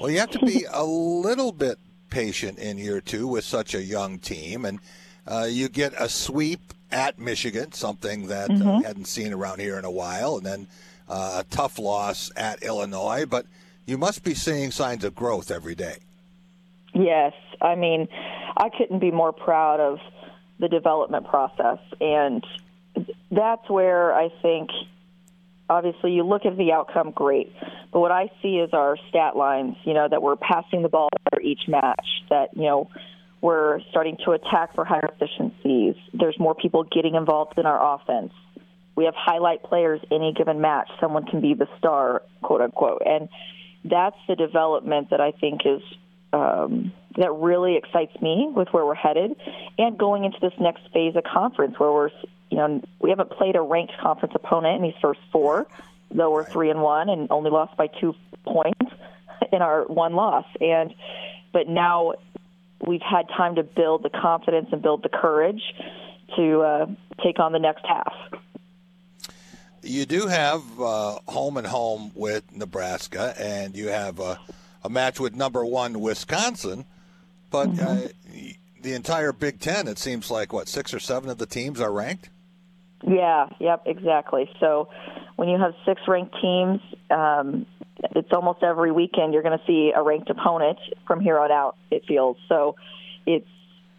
Well, 0.00 0.10
you 0.10 0.18
have 0.18 0.30
to 0.30 0.44
be 0.44 0.66
a 0.70 0.84
little 0.84 1.52
bit 1.52 1.78
patient 2.10 2.58
in 2.58 2.78
year 2.78 3.00
two 3.00 3.26
with 3.26 3.44
such 3.44 3.74
a 3.74 3.82
young 3.82 4.18
team, 4.18 4.64
and 4.64 4.80
uh, 5.26 5.46
you 5.48 5.68
get 5.68 5.92
a 5.98 6.08
sweep 6.08 6.60
at 6.90 7.18
Michigan, 7.18 7.72
something 7.72 8.28
that 8.28 8.50
uh, 8.50 8.82
hadn't 8.82 9.06
seen 9.06 9.32
around 9.32 9.60
here 9.60 9.78
in 9.78 9.84
a 9.84 9.90
while, 9.90 10.36
and 10.36 10.46
then 10.46 10.66
uh, 11.08 11.42
a 11.42 11.44
tough 11.50 11.78
loss 11.78 12.30
at 12.36 12.62
Illinois. 12.62 13.24
But 13.26 13.46
you 13.86 13.98
must 13.98 14.24
be 14.24 14.34
seeing 14.34 14.70
signs 14.70 15.04
of 15.04 15.14
growth 15.14 15.50
every 15.50 15.74
day. 15.74 15.96
Yes, 16.92 17.32
I 17.60 17.74
mean, 17.74 18.08
I 18.56 18.68
couldn't 18.68 19.00
be 19.00 19.10
more 19.10 19.32
proud 19.32 19.80
of 19.80 19.98
the 20.60 20.68
development 20.68 21.26
process, 21.26 21.78
and 22.00 22.44
that's 23.30 23.68
where 23.68 24.14
I 24.14 24.28
think. 24.42 24.70
Obviously, 25.68 26.12
you 26.12 26.24
look 26.24 26.44
at 26.44 26.56
the 26.56 26.72
outcome, 26.72 27.10
great. 27.10 27.52
But 27.92 28.00
what 28.00 28.10
I 28.10 28.30
see 28.42 28.56
is 28.56 28.70
our 28.72 28.98
stat 29.08 29.36
lines. 29.36 29.76
You 29.84 29.94
know 29.94 30.08
that 30.08 30.22
we're 30.22 30.36
passing 30.36 30.82
the 30.82 30.88
ball 30.88 31.08
better 31.24 31.42
each 31.42 31.62
match. 31.68 32.06
That 32.28 32.50
you 32.54 32.64
know 32.64 32.90
we're 33.40 33.80
starting 33.90 34.18
to 34.24 34.32
attack 34.32 34.74
for 34.74 34.84
higher 34.84 35.08
efficiencies. 35.14 35.94
There's 36.12 36.38
more 36.38 36.54
people 36.54 36.84
getting 36.84 37.14
involved 37.14 37.58
in 37.58 37.66
our 37.66 37.94
offense. 37.94 38.32
We 38.96 39.06
have 39.06 39.14
highlight 39.16 39.62
players 39.62 40.00
any 40.10 40.32
given 40.32 40.60
match. 40.60 40.88
Someone 41.00 41.26
can 41.26 41.40
be 41.40 41.54
the 41.54 41.66
star, 41.78 42.22
quote 42.42 42.60
unquote, 42.60 43.02
and 43.04 43.28
that's 43.84 44.16
the 44.28 44.36
development 44.36 45.10
that 45.10 45.20
I 45.20 45.32
think 45.32 45.62
is 45.64 45.82
um, 46.32 46.92
that 47.16 47.32
really 47.32 47.76
excites 47.76 48.20
me 48.20 48.50
with 48.54 48.68
where 48.72 48.84
we're 48.84 48.94
headed, 48.94 49.36
and 49.78 49.96
going 49.96 50.24
into 50.24 50.38
this 50.40 50.52
next 50.58 50.82
phase 50.92 51.14
of 51.16 51.22
conference 51.24 51.78
where 51.78 51.92
we're, 51.92 52.10
you 52.54 52.60
know, 52.60 52.80
we 53.00 53.10
haven't 53.10 53.30
played 53.30 53.56
a 53.56 53.60
ranked 53.60 53.94
conference 54.00 54.32
opponent 54.36 54.76
in 54.76 54.82
these 54.82 55.00
first 55.02 55.18
four, 55.32 55.66
though 56.12 56.30
we're 56.30 56.44
three 56.44 56.70
and 56.70 56.80
one 56.80 57.08
and 57.08 57.26
only 57.32 57.50
lost 57.50 57.76
by 57.76 57.88
two 57.88 58.14
points 58.44 58.92
in 59.52 59.60
our 59.60 59.82
one 59.86 60.14
loss, 60.14 60.46
and 60.60 60.94
but 61.52 61.66
now 61.68 62.14
we've 62.86 63.02
had 63.02 63.28
time 63.36 63.56
to 63.56 63.64
build 63.64 64.04
the 64.04 64.10
confidence 64.10 64.68
and 64.70 64.82
build 64.82 65.02
the 65.02 65.08
courage 65.08 65.62
to 66.36 66.60
uh, 66.60 66.86
take 67.24 67.40
on 67.40 67.50
the 67.50 67.58
next 67.58 67.84
half. 67.86 68.14
You 69.82 70.06
do 70.06 70.28
have 70.28 70.62
uh, 70.80 71.18
home 71.26 71.56
and 71.56 71.66
home 71.66 72.12
with 72.14 72.44
Nebraska, 72.54 73.34
and 73.36 73.76
you 73.76 73.88
have 73.88 74.20
a, 74.20 74.38
a 74.84 74.88
match 74.88 75.18
with 75.18 75.34
number 75.34 75.64
one 75.64 75.98
Wisconsin. 76.00 76.84
But 77.50 77.80
uh, 77.80 78.08
the 78.80 78.92
entire 78.92 79.32
Big 79.32 79.58
Ten, 79.58 79.88
it 79.88 79.98
seems 79.98 80.30
like 80.30 80.52
what 80.52 80.68
six 80.68 80.94
or 80.94 81.00
seven 81.00 81.30
of 81.30 81.38
the 81.38 81.46
teams 81.46 81.80
are 81.80 81.90
ranked. 81.90 82.30
Yeah, 83.06 83.48
yep, 83.60 83.82
exactly. 83.86 84.50
So 84.60 84.88
when 85.36 85.48
you 85.48 85.58
have 85.58 85.74
six 85.84 86.00
ranked 86.08 86.34
teams, 86.40 86.80
um, 87.10 87.66
it's 88.16 88.32
almost 88.32 88.62
every 88.62 88.92
weekend 88.92 89.32
you're 89.32 89.42
going 89.42 89.58
to 89.58 89.64
see 89.66 89.92
a 89.94 90.02
ranked 90.02 90.30
opponent 90.30 90.78
from 91.06 91.20
here 91.20 91.38
on 91.38 91.50
out. 91.50 91.76
It 91.90 92.04
feels 92.06 92.36
so. 92.48 92.76
It's 93.26 93.48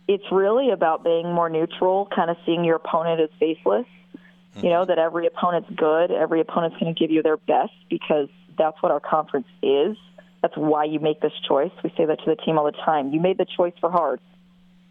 it's 0.08 0.26
really 0.32 0.70
about 0.70 1.04
being 1.04 1.34
more 1.34 1.50
neutral, 1.50 2.08
kind 2.16 2.30
of 2.30 2.38
seeing 2.46 2.64
your 2.64 2.76
opponent 2.76 3.22
as 3.22 3.30
faceless. 3.40 3.88
You 4.56 4.70
know 4.70 4.86
that 4.86 4.98
every 4.98 5.28
opponent's 5.28 5.70
good. 5.76 6.12
Every 6.12 6.40
opponent's 6.40 6.78
going 6.80 6.94
to 6.94 6.98
give 6.98 7.12
you 7.12 7.22
their 7.22 7.36
best 7.36 7.74
because 7.90 8.30
that's 8.58 8.82
what 8.82 8.92
our 8.92 9.02
conference 9.02 9.48
is. 9.62 9.98
That's 10.42 10.56
why 10.56 10.86
you 10.86 11.00
make 11.00 11.20
this 11.22 11.34
choice. 11.46 11.72
We 11.84 11.92
say 11.98 12.06
that 12.06 12.20
to 12.20 12.26
the 12.26 12.38
team 12.38 12.58
all 12.58 12.66
the 12.66 12.72
time. 12.72 13.12
You 13.12 13.20
made 13.20 13.38
the 13.38 13.46
choice 13.46 13.74
for 13.82 13.92
hard. 13.92 14.22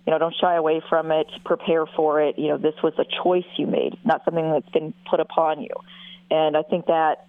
You 0.07 0.13
know, 0.13 0.19
don't 0.19 0.35
shy 0.39 0.55
away 0.57 0.83
from 0.89 1.11
it. 1.11 1.27
Prepare 1.45 1.87
for 1.87 2.21
it. 2.21 2.39
You 2.39 2.49
know, 2.49 2.59
this 2.59 2.75
was 2.83 2.93
a 2.99 3.05
choice 3.23 3.45
you 3.57 3.67
made, 3.67 3.99
not 4.05 4.25
something 4.25 4.51
that's 4.51 4.69
been 4.69 4.93
put 5.09 5.21
upon 5.21 5.63
you. 5.63 5.71
And 6.31 6.57
I 6.57 6.63
think 6.63 6.87
that 6.87 7.27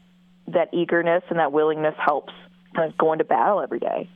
that 0.47 0.73
eagerness 0.73 1.23
and 1.29 1.39
that 1.39 1.51
willingness 1.51 1.95
helps 1.97 2.33
kind 2.75 2.91
of 2.91 2.97
going 2.97 3.19
to 3.19 3.23
battle 3.23 3.61
every 3.61 3.79
day. 3.79 4.09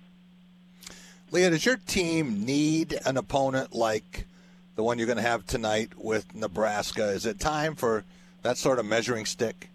Leah, 1.31 1.51
does 1.51 1.65
your 1.65 1.77
team 1.77 2.45
need 2.45 2.99
an 3.05 3.17
opponent 3.17 3.73
like 3.73 4.25
the 4.75 4.83
one 4.83 4.97
you're 4.97 5.07
going 5.07 5.17
to 5.17 5.23
have 5.23 5.45
tonight 5.45 5.91
with 5.97 6.35
Nebraska? 6.35 7.09
Is 7.09 7.25
it 7.25 7.39
time 7.39 7.75
for 7.75 8.03
that 8.41 8.57
sort 8.57 8.79
of 8.79 8.85
measuring 8.85 9.25
stick? 9.25 9.69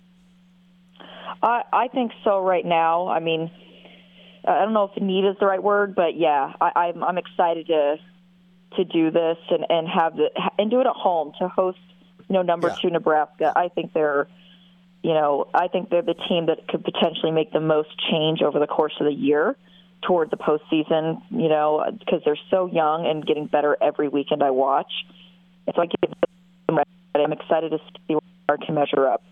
I, 1.43 1.63
I 1.73 1.89
think 1.89 2.13
so 2.25 2.41
right 2.41 2.65
now. 2.65 3.09
I 3.09 3.21
mean, 3.21 3.51
I 4.47 4.65
don't 4.65 4.73
know 4.73 4.91
if 4.95 5.03
need 5.03 5.27
is 5.27 5.37
the 5.39 5.47
right 5.47 5.63
word, 5.63 5.95
but 5.95 6.17
yeah, 6.17 6.53
I, 6.61 6.73
I'm, 6.75 7.05
I'm 7.05 7.19
excited 7.19 7.67
to 7.69 7.97
to 8.77 8.85
do 8.85 9.11
this 9.11 9.39
and, 9.51 9.67
and 9.69 9.89
have 9.89 10.17
the 10.17 10.31
and 10.59 10.71
do 10.71 10.81
it 10.81 10.87
at 10.87 10.95
home 10.95 11.33
to 11.39 11.49
host, 11.49 11.79
you 12.29 12.35
know, 12.35 12.43
number 12.43 12.69
yeah. 12.69 12.77
two 12.81 12.91
Nebraska. 12.91 13.53
I 13.55 13.69
think 13.69 13.93
they're, 13.93 14.29
you 15.03 15.13
know, 15.13 15.49
I 15.55 15.69
think 15.69 15.91
they're 15.91 16.03
the 16.03 16.15
team 16.15 16.47
that 16.47 16.67
could 16.69 16.85
potentially 16.85 17.33
make 17.33 17.53
the 17.53 17.61
most 17.61 17.91
change 18.11 18.43
over 18.43 18.59
the 18.59 18.67
course 18.67 18.95
of 19.01 19.07
the 19.07 19.13
year 19.13 19.57
toward 20.03 20.31
the 20.31 20.37
postseason. 20.37 21.23
You 21.31 21.49
know, 21.49 21.85
because 21.99 22.23
they're 22.25 22.39
so 22.51 22.67
young 22.67 23.07
and 23.07 23.27
getting 23.27 23.47
better 23.47 23.77
every 23.81 24.09
weekend 24.09 24.43
I 24.43 24.51
watch. 24.51 24.93
And 25.67 25.75
so 25.75 25.83
I 25.83 25.87
give 25.87 26.11
them. 26.69 26.79
I'm 27.15 27.33
excited 27.33 27.71
to 27.71 27.79
see 27.79 28.15
where 28.15 28.21
I 28.49 28.65
can 28.65 28.75
measure 28.75 29.07
up. 29.07 29.23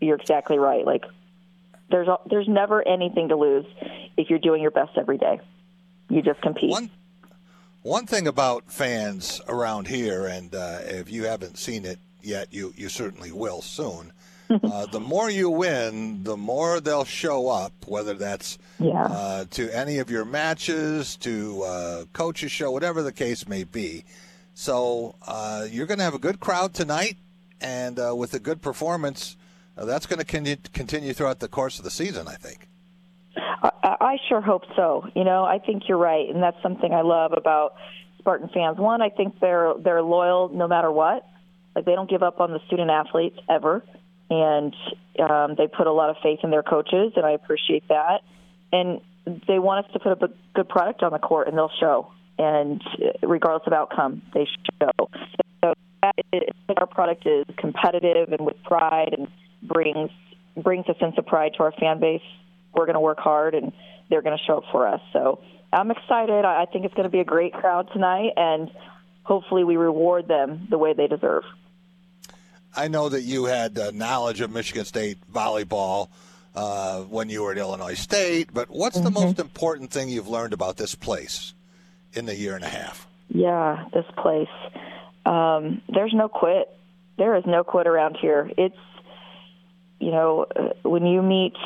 You're 0.00 0.16
exactly 0.16 0.58
right. 0.58 0.86
Like 0.86 1.04
there's 1.90 2.08
there's 2.30 2.48
never 2.48 2.86
anything 2.86 3.28
to 3.28 3.36
lose 3.36 3.66
if 4.16 4.30
you're 4.30 4.38
doing 4.38 4.62
your 4.62 4.70
best 4.70 4.92
every 4.96 5.18
day. 5.18 5.40
You 6.08 6.22
just 6.22 6.40
compete. 6.40 6.70
One 6.70 6.90
one 7.88 8.06
thing 8.06 8.28
about 8.28 8.70
fans 8.70 9.40
around 9.48 9.88
here, 9.88 10.26
and 10.26 10.54
uh, 10.54 10.80
if 10.82 11.10
you 11.10 11.24
haven't 11.24 11.56
seen 11.56 11.86
it 11.86 11.98
yet, 12.22 12.48
you 12.52 12.74
you 12.76 12.88
certainly 12.88 13.32
will 13.32 13.62
soon. 13.62 14.12
Uh, 14.50 14.86
the 14.86 14.98
more 14.98 15.28
you 15.28 15.50
win, 15.50 16.24
the 16.24 16.34
more 16.34 16.80
they'll 16.80 17.04
show 17.04 17.50
up, 17.50 17.70
whether 17.86 18.14
that's 18.14 18.56
yeah. 18.78 19.04
uh, 19.04 19.44
to 19.50 19.68
any 19.76 19.98
of 19.98 20.08
your 20.08 20.24
matches, 20.24 21.16
to 21.16 21.62
uh, 21.64 22.04
coaches 22.14 22.50
show, 22.50 22.70
whatever 22.70 23.02
the 23.02 23.12
case 23.12 23.46
may 23.46 23.62
be. 23.62 24.04
So 24.54 25.16
uh, 25.26 25.66
you're 25.70 25.84
going 25.84 25.98
to 25.98 26.04
have 26.04 26.14
a 26.14 26.18
good 26.18 26.40
crowd 26.40 26.72
tonight, 26.72 27.18
and 27.60 27.98
uh, 27.98 28.16
with 28.16 28.32
a 28.32 28.38
good 28.38 28.62
performance, 28.62 29.36
uh, 29.76 29.84
that's 29.84 30.06
going 30.06 30.24
to 30.24 30.56
continue 30.72 31.12
throughout 31.12 31.40
the 31.40 31.48
course 31.48 31.76
of 31.78 31.84
the 31.84 31.90
season, 31.90 32.26
I 32.26 32.36
think. 32.36 32.67
I, 33.62 33.70
I 33.82 34.16
sure 34.28 34.40
hope 34.40 34.62
so. 34.76 35.06
You 35.14 35.24
know, 35.24 35.44
I 35.44 35.58
think 35.58 35.84
you're 35.88 35.98
right, 35.98 36.28
and 36.28 36.42
that's 36.42 36.60
something 36.62 36.92
I 36.92 37.02
love 37.02 37.32
about 37.36 37.74
Spartan 38.18 38.50
fans. 38.52 38.78
One, 38.78 39.02
I 39.02 39.10
think 39.10 39.40
they're 39.40 39.74
they're 39.82 40.02
loyal 40.02 40.48
no 40.48 40.68
matter 40.68 40.90
what. 40.90 41.26
Like 41.74 41.84
they 41.84 41.94
don't 41.94 42.10
give 42.10 42.22
up 42.22 42.40
on 42.40 42.52
the 42.52 42.60
student 42.66 42.90
athletes 42.90 43.38
ever 43.48 43.82
and 44.30 44.74
um, 45.18 45.54
they 45.56 45.66
put 45.66 45.86
a 45.86 45.92
lot 45.92 46.10
of 46.10 46.16
faith 46.22 46.40
in 46.42 46.50
their 46.50 46.62
coaches, 46.62 47.12
and 47.16 47.24
I 47.24 47.32
appreciate 47.32 47.88
that. 47.88 48.20
And 48.72 49.00
they 49.46 49.58
want 49.58 49.86
us 49.86 49.92
to 49.92 49.98
put 49.98 50.12
up 50.12 50.22
a 50.22 50.28
good 50.54 50.68
product 50.68 51.02
on 51.02 51.12
the 51.12 51.18
court, 51.18 51.48
and 51.48 51.56
they'll 51.56 51.70
show. 51.80 52.12
And 52.38 52.82
regardless 53.22 53.66
of 53.66 53.72
outcome, 53.72 54.22
they 54.34 54.46
show. 54.80 55.08
So 55.64 55.72
is, 56.32 56.42
our 56.76 56.86
product 56.86 57.26
is 57.26 57.44
competitive 57.56 58.32
and 58.32 58.46
with 58.46 58.62
pride, 58.64 59.14
and 59.16 59.28
brings 59.62 60.10
brings 60.62 60.86
a 60.88 60.94
sense 60.98 61.14
of 61.16 61.26
pride 61.26 61.52
to 61.56 61.62
our 61.62 61.72
fan 61.72 62.00
base. 62.00 62.20
We're 62.74 62.86
going 62.86 62.94
to 62.94 63.00
work 63.00 63.18
hard, 63.18 63.54
and 63.54 63.72
they're 64.08 64.22
going 64.22 64.36
to 64.36 64.44
show 64.44 64.58
up 64.58 64.64
for 64.72 64.86
us. 64.86 65.00
So 65.12 65.40
I'm 65.72 65.90
excited. 65.90 66.44
I 66.44 66.66
think 66.66 66.84
it's 66.84 66.94
going 66.94 67.04
to 67.04 67.10
be 67.10 67.20
a 67.20 67.24
great 67.24 67.52
crowd 67.52 67.88
tonight, 67.92 68.32
and 68.36 68.70
hopefully 69.22 69.64
we 69.64 69.76
reward 69.76 70.28
them 70.28 70.68
the 70.70 70.78
way 70.78 70.94
they 70.94 71.06
deserve. 71.06 71.44
I 72.74 72.88
know 72.88 73.08
that 73.08 73.22
you 73.22 73.46
had 73.46 73.78
uh, 73.78 73.90
knowledge 73.92 74.40
of 74.40 74.50
Michigan 74.50 74.84
State 74.84 75.18
volleyball 75.32 76.08
uh, 76.54 77.00
when 77.02 77.28
you 77.28 77.42
were 77.42 77.52
at 77.52 77.58
Illinois 77.58 77.94
State, 77.94 78.52
but 78.52 78.70
what's 78.70 78.96
mm-hmm. 78.96 79.04
the 79.04 79.10
most 79.10 79.38
important 79.38 79.90
thing 79.90 80.08
you've 80.08 80.28
learned 80.28 80.52
about 80.52 80.76
this 80.76 80.94
place 80.94 81.54
in 82.12 82.26
the 82.26 82.34
year 82.34 82.54
and 82.54 82.64
a 82.64 82.68
half? 82.68 83.06
Yeah, 83.28 83.84
this 83.92 84.06
place. 84.16 84.48
Um, 85.26 85.82
there's 85.88 86.14
no 86.14 86.28
quit. 86.28 86.68
There 87.18 87.36
is 87.36 87.44
no 87.46 87.64
quit 87.64 87.86
around 87.86 88.16
here. 88.20 88.50
It's, 88.56 88.76
you 90.00 90.10
know, 90.10 90.46
uh, 90.54 90.88
when 90.88 91.04
you 91.04 91.20
meet 91.20 91.56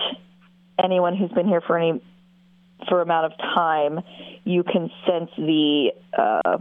anyone 0.82 1.16
who's 1.16 1.30
been 1.32 1.48
here 1.48 1.60
for 1.60 1.78
any 1.78 2.02
for 2.88 3.00
amount 3.00 3.32
of 3.32 3.38
time, 3.38 4.00
you 4.44 4.64
can 4.64 4.90
sense 5.06 5.30
the, 5.36 5.92
uh, 6.18 6.58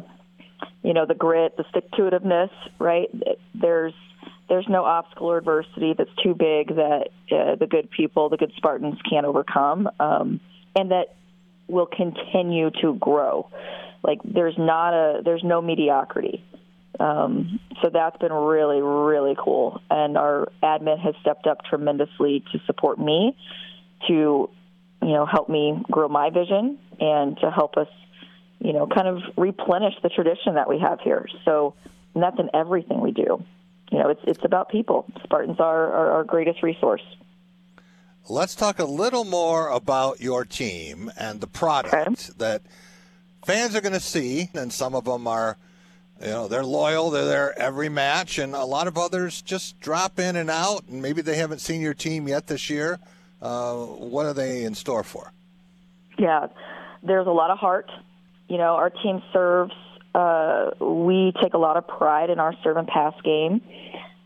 you 0.83 0.93
know, 0.93 1.05
the 1.05 1.15
grit, 1.15 1.57
the 1.57 1.65
stick 1.69 1.89
to 1.91 2.03
itiveness. 2.03 2.49
Right? 2.79 3.09
There's 3.53 3.93
there's 4.49 4.67
no 4.67 4.83
obstacle 4.83 5.27
or 5.31 5.37
adversity 5.37 5.93
that's 5.97 6.13
too 6.21 6.33
big 6.33 6.75
that 6.75 7.07
uh, 7.31 7.55
the 7.55 7.67
good 7.67 7.89
people, 7.89 8.27
the 8.29 8.37
good 8.37 8.51
Spartans, 8.57 8.99
can't 9.09 9.25
overcome, 9.25 9.89
um, 9.99 10.41
and 10.75 10.91
that 10.91 11.15
will 11.67 11.85
continue 11.85 12.69
to 12.81 12.93
grow. 12.95 13.49
Like 14.03 14.19
there's 14.25 14.57
not 14.57 14.93
a 14.93 15.21
there's 15.23 15.43
no 15.43 15.61
mediocrity. 15.61 16.43
Um, 16.99 17.59
so 17.81 17.89
that's 17.91 18.17
been 18.17 18.33
really 18.33 18.81
really 18.81 19.35
cool, 19.39 19.81
and 19.89 20.17
our 20.17 20.51
admin 20.61 20.99
has 20.99 21.15
stepped 21.21 21.47
up 21.47 21.63
tremendously 21.63 22.43
to 22.51 22.59
support 22.65 22.99
me, 22.99 23.35
to 24.07 24.49
you 25.01 25.13
know 25.13 25.25
help 25.25 25.49
me 25.49 25.81
grow 25.89 26.07
my 26.07 26.29
vision 26.29 26.77
and 26.99 27.37
to 27.39 27.51
help 27.51 27.77
us 27.77 27.87
you 28.59 28.73
know 28.73 28.87
kind 28.87 29.07
of 29.07 29.21
replenish 29.37 29.93
the 30.03 30.09
tradition 30.09 30.55
that 30.55 30.69
we 30.69 30.79
have 30.79 30.99
here. 31.01 31.25
So 31.45 31.75
that's 32.15 32.39
in 32.39 32.49
everything 32.53 32.99
we 32.99 33.11
do 33.11 33.43
you 33.91 33.99
know, 33.99 34.09
it's 34.09 34.21
it's 34.23 34.43
about 34.45 34.69
people. 34.69 35.05
Spartans 35.23 35.59
are, 35.59 35.91
are 35.91 36.11
our 36.11 36.23
greatest 36.23 36.63
resource. 36.63 37.01
Let's 38.29 38.55
talk 38.55 38.79
a 38.79 38.85
little 38.85 39.25
more 39.25 39.69
about 39.69 40.21
your 40.21 40.45
team 40.45 41.11
and 41.17 41.41
the 41.41 41.47
product 41.47 41.93
okay. 41.93 42.33
that 42.37 42.61
fans 43.45 43.75
are 43.75 43.81
going 43.81 43.93
to 43.93 43.99
see, 43.99 44.49
and 44.53 44.71
some 44.71 44.95
of 44.95 45.05
them 45.05 45.27
are, 45.27 45.57
you 46.21 46.27
know, 46.27 46.47
they're 46.47 46.63
loyal, 46.63 47.09
they're 47.09 47.25
there 47.25 47.59
every 47.59 47.89
match, 47.89 48.37
and 48.37 48.55
a 48.55 48.63
lot 48.63 48.87
of 48.87 48.97
others 48.97 49.41
just 49.41 49.79
drop 49.81 50.19
in 50.19 50.35
and 50.35 50.49
out, 50.49 50.83
and 50.87 51.01
maybe 51.01 51.21
they 51.21 51.35
haven't 51.35 51.59
seen 51.59 51.81
your 51.81 51.95
team 51.95 52.27
yet 52.27 52.47
this 52.47 52.69
year. 52.69 52.99
Uh, 53.41 53.75
what 53.75 54.25
are 54.25 54.33
they 54.33 54.63
in 54.63 54.75
store 54.75 55.03
for? 55.03 55.31
Yeah, 56.17 56.47
there's 57.01 57.27
a 57.27 57.31
lot 57.31 57.49
of 57.49 57.57
heart. 57.57 57.89
You 58.47 58.57
know, 58.57 58.75
our 58.75 58.89
team 58.89 59.21
serves 59.33 59.73
uh, 60.13 60.71
we 60.79 61.33
take 61.41 61.53
a 61.53 61.57
lot 61.57 61.77
of 61.77 61.87
pride 61.87 62.29
in 62.29 62.39
our 62.39 62.53
serve 62.63 62.77
and 62.77 62.87
pass 62.87 63.13
game. 63.23 63.61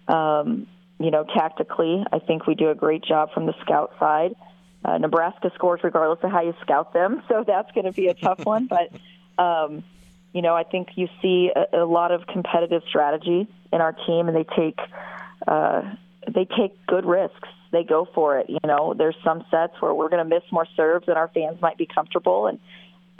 Um, 0.08 0.68
you 1.00 1.12
know, 1.12 1.24
tactically, 1.24 2.04
I 2.12 2.20
think 2.20 2.48
we 2.48 2.56
do 2.56 2.70
a 2.70 2.76
great 2.76 3.04
job 3.04 3.34
from 3.34 3.46
the 3.46 3.54
scout 3.62 3.94
side. 4.00 4.36
Uh, 4.84 4.98
Nebraska 4.98 5.52
scores 5.56 5.82
regardless 5.84 6.20
of 6.24 6.32
how 6.32 6.42
you 6.42 6.54
scout 6.62 6.94
them, 6.94 7.22
so 7.28 7.44
that's 7.46 7.72
going 7.72 7.86
to 7.86 7.92
be 7.92 8.08
a 8.08 8.14
tough 8.14 8.46
one. 8.46 8.70
But 8.76 9.44
um, 9.44 9.84
you 10.34 10.42
know, 10.42 10.56
I 10.56 10.64
think 10.64 10.90
you 10.96 11.08
see 11.22 11.52
a, 11.56 11.84
a 11.84 11.86
lot 11.86 12.12
of 12.12 12.26
competitive 12.28 12.84
strategy 12.88 13.48
in 13.72 13.82
our 13.82 13.92
team, 13.92 14.28
and 14.28 14.36
they 14.36 14.46
take 14.56 14.80
uh, 15.48 15.82
they 16.34 16.46
take 16.46 16.86
good 16.88 17.06
risks. 17.06 17.48
They 17.75 17.84
go 17.84 18.08
for 18.15 18.39
it. 18.39 18.50
You 18.50 18.60
know, 18.63 18.94
there's 18.98 19.17
some 19.22 19.44
sets 19.51 19.74
where 19.82 19.94
we're 19.94 20.08
going 20.08 20.24
to 20.24 20.29
miss 20.34 20.44
more 20.50 20.65
serves 20.77 21.08
than 21.08 21.17
our 21.17 21.27
fans 21.27 21.62
might 21.62 21.77
be 21.77 21.86
comfortable, 21.86 22.48
and 22.48 22.58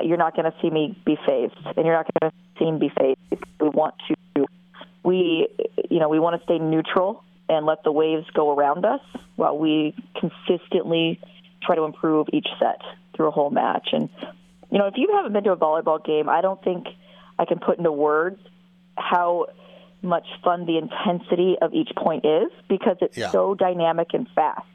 you're 0.02 0.16
not 0.18 0.34
going 0.34 0.50
to 0.50 0.54
see 0.62 0.70
me 0.70 0.98
be 1.06 1.18
fazed, 1.28 1.56
and 1.76 1.86
you're 1.86 1.94
not 1.94 2.08
going 2.22 2.32
to 2.32 2.38
see 2.58 2.72
me 2.72 2.80
be 2.80 2.90
fazed. 2.98 3.44
We 3.60 3.68
want 3.68 3.96
to, 4.08 4.46
we, 5.04 5.50
you 5.90 6.00
know, 6.00 6.08
we 6.08 6.20
want 6.20 6.40
to 6.40 6.46
stay 6.46 6.58
neutral 6.58 7.22
and 7.50 7.66
let 7.66 7.84
the 7.84 7.92
waves 7.92 8.26
go 8.34 8.58
around 8.58 8.86
us 8.86 9.02
while 9.36 9.58
we 9.58 9.94
consistently 10.22 11.20
try 11.62 11.76
to 11.76 11.84
improve 11.84 12.28
each 12.32 12.48
set 12.58 12.80
through 13.14 13.28
a 13.28 13.32
whole 13.32 13.50
match. 13.50 13.90
And 13.92 14.08
you 14.72 14.80
know, 14.80 14.88
if 14.88 14.94
you 14.96 15.10
haven't 15.14 15.34
been 15.34 15.44
to 15.44 15.52
a 15.52 15.58
volleyball 15.58 16.04
game, 16.04 16.30
I 16.30 16.40
don't 16.40 16.64
think 16.64 16.88
I 17.38 17.44
can 17.44 17.60
put 17.60 17.78
into 17.78 17.92
words 17.92 18.40
how 18.96 19.48
much 20.02 20.28
fun 20.44 20.66
the 20.66 20.78
intensity 20.78 21.56
of 21.62 21.74
each 21.74 21.90
point 21.98 22.26
is 22.26 22.52
because 22.70 22.98
it's 23.02 23.18
yeah. 23.18 23.32
so 23.32 23.56
dynamic 23.56 24.10
and 24.14 24.28
fast. 24.36 24.66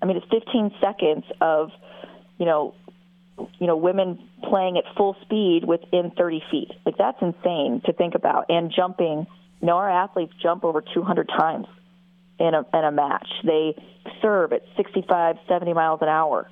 I 0.00 0.06
mean, 0.06 0.16
it's 0.16 0.26
15 0.30 0.72
seconds 0.80 1.24
of, 1.40 1.70
you 2.38 2.46
know, 2.46 2.74
you 3.58 3.66
know, 3.66 3.76
women 3.76 4.18
playing 4.48 4.76
at 4.78 4.84
full 4.96 5.16
speed 5.22 5.64
within 5.66 6.12
30 6.16 6.42
feet. 6.50 6.70
Like 6.86 6.96
that's 6.96 7.20
insane 7.20 7.82
to 7.86 7.92
think 7.92 8.14
about. 8.14 8.46
And 8.48 8.72
jumping, 8.74 9.26
you 9.60 9.66
know, 9.66 9.76
our 9.76 9.90
athletes 9.90 10.32
jump 10.40 10.64
over 10.64 10.80
200 10.82 11.28
times. 11.28 11.66
in 12.38 12.54
a, 12.54 12.66
in 12.76 12.84
a 12.84 12.90
match. 12.90 13.28
They 13.44 13.74
serve 14.20 14.52
at 14.52 14.62
65, 14.76 15.36
70 15.48 15.72
miles 15.72 16.00
an 16.02 16.08
hour, 16.08 16.50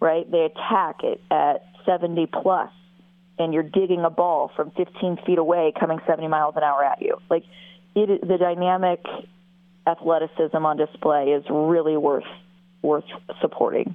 right? 0.00 0.30
They 0.30 0.44
attack 0.44 1.02
it 1.02 1.20
at 1.30 1.64
70 1.84 2.26
plus, 2.26 2.70
and 3.38 3.52
you're 3.52 3.62
digging 3.62 4.04
a 4.04 4.10
ball 4.10 4.50
from 4.56 4.70
15 4.72 5.18
feet 5.26 5.38
away 5.38 5.72
coming 5.78 5.98
70 6.06 6.28
miles 6.28 6.54
an 6.56 6.62
hour 6.62 6.84
at 6.84 7.02
you. 7.02 7.18
Like, 7.30 7.44
it, 7.94 8.26
the 8.26 8.38
dynamic 8.38 9.04
athleticism 9.86 10.56
on 10.56 10.76
display 10.76 11.30
is 11.30 11.44
really 11.48 11.96
worth 11.96 12.24
worth 12.82 13.04
supporting. 13.40 13.94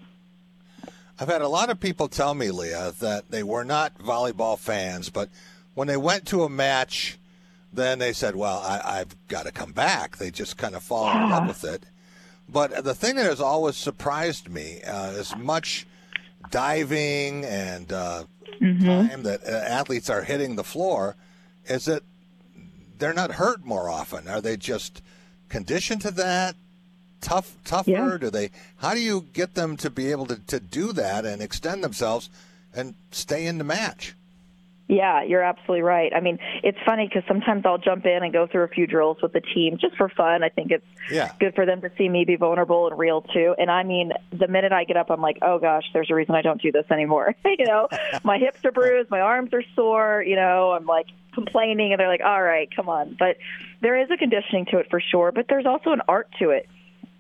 I've 1.20 1.28
had 1.28 1.42
a 1.42 1.48
lot 1.48 1.70
of 1.70 1.80
people 1.80 2.08
tell 2.08 2.34
me, 2.34 2.50
Leah, 2.50 2.94
that 3.00 3.30
they 3.30 3.44
were 3.44 3.64
not 3.64 3.98
volleyball 4.00 4.58
fans, 4.58 5.10
but 5.10 5.30
when 5.76 5.88
they 5.88 5.98
went 5.98 6.26
to 6.28 6.44
a 6.44 6.50
match, 6.50 7.20
then 7.72 8.00
they 8.00 8.12
said, 8.12 8.36
"Well, 8.36 8.60
I, 8.60 8.98
have 8.98 9.16
got 9.28 9.46
to 9.46 9.52
come 9.52 9.72
back." 9.72 10.18
They 10.18 10.32
just 10.32 10.58
kind 10.58 10.76
of 10.76 10.84
fall 10.84 11.06
yeah. 11.06 11.24
in 11.24 11.30
love 11.30 11.48
with 11.48 11.64
it. 11.64 11.84
But 12.50 12.84
the 12.84 12.96
thing 12.96 13.16
that 13.16 13.26
has 13.26 13.40
always 13.40 13.78
surprised 13.78 14.50
me, 14.50 14.82
uh, 14.82 15.12
as 15.12 15.36
much 15.38 15.88
diving 16.50 17.46
and 17.46 17.94
uh, 17.94 18.24
mm-hmm. 18.62 18.86
time 18.86 19.24
that 19.24 19.44
uh, 19.44 19.50
athletes 19.50 20.10
are 20.10 20.24
hitting 20.24 20.56
the 20.56 20.64
floor, 20.64 21.16
is 21.66 21.86
that 21.86 22.04
they're 22.98 23.14
not 23.14 23.34
hurt 23.34 23.66
more 23.66 23.90
often. 23.90 24.28
Are 24.28 24.42
they 24.42 24.58
just 24.58 25.02
conditioned 25.50 26.02
to 26.02 26.12
that? 26.12 26.56
Tough, 27.20 27.56
tougher? 27.66 27.92
Yeah. 27.92 28.18
Do 28.20 28.30
they? 28.30 28.52
How 28.78 28.94
do 28.94 29.00
you 29.00 29.28
get 29.34 29.54
them 29.54 29.78
to 29.78 29.90
be 29.90 30.12
able 30.12 30.26
to, 30.28 30.38
to 30.48 30.60
do 30.60 30.92
that 30.94 31.26
and 31.26 31.42
extend 31.42 31.84
themselves 31.84 32.30
and 32.74 32.96
stay 33.12 33.46
in 33.46 33.58
the 33.58 33.64
match? 33.64 34.16
Yeah, 34.92 35.24
you're 35.24 35.42
absolutely 35.42 35.84
right. 35.84 36.12
I 36.14 36.20
mean, 36.20 36.38
it's 36.64 36.78
funny 36.86 37.08
because 37.08 37.24
sometimes 37.26 37.66
I'll 37.66 37.78
jump 37.78 38.06
in 38.06 38.24
and 38.24 38.34
go 38.34 38.46
through 38.46 38.64
a 38.64 38.68
few 38.68 38.86
drills 38.86 39.20
with 39.22 39.32
the 39.32 39.40
team 39.40 39.78
just 39.80 39.96
for 39.96 40.10
fun. 40.10 40.44
I 40.44 40.50
think 40.50 40.70
it's 40.70 40.86
yeah. 41.10 41.32
good 41.40 41.56
for 41.56 41.66
them 41.66 41.80
to 41.80 41.92
see 41.98 42.10
me 42.10 42.26
be 42.26 42.36
vulnerable 42.36 42.88
and 42.88 43.00
real 43.00 43.22
too. 43.22 43.56
And 43.58 43.72
I 43.72 43.84
mean, 43.84 44.12
the 44.38 44.50
minute 44.50 44.74
I 44.74 44.84
get 44.84 44.98
up, 44.98 45.10
I'm 45.10 45.22
like, 45.22 45.38
oh 45.44 45.60
gosh, 45.60 45.86
there's 45.94 46.12
a 46.12 46.14
reason 46.14 46.36
I 46.36 46.42
don't 46.42 46.62
do 46.62 46.74
this 46.74 46.84
anymore. 46.92 47.34
you 47.46 47.66
know, 47.66 47.88
my 48.26 48.38
hips 48.38 48.66
are 48.66 48.74
bruised, 48.74 49.10
my 49.10 49.22
arms 49.22 49.54
are 49.54 49.64
sore. 49.78 50.26
You 50.28 50.36
know, 50.36 50.74
I'm 50.74 50.86
like 50.86 51.06
complaining, 51.34 51.94
and 51.94 52.00
they're 52.02 52.10
like, 52.10 52.20
all 52.20 52.44
right, 52.44 52.68
come 52.76 52.90
on. 52.90 53.16
But 53.18 53.38
there 53.80 53.98
is 53.98 54.12
a 54.12 54.18
conditioning 54.18 54.66
to 54.72 54.80
it 54.80 54.88
for 54.90 55.00
sure. 55.00 55.32
But 55.32 55.46
there's 55.48 55.66
also 55.66 55.92
an 55.92 56.02
art 56.10 56.28
to 56.40 56.50
it 56.50 56.68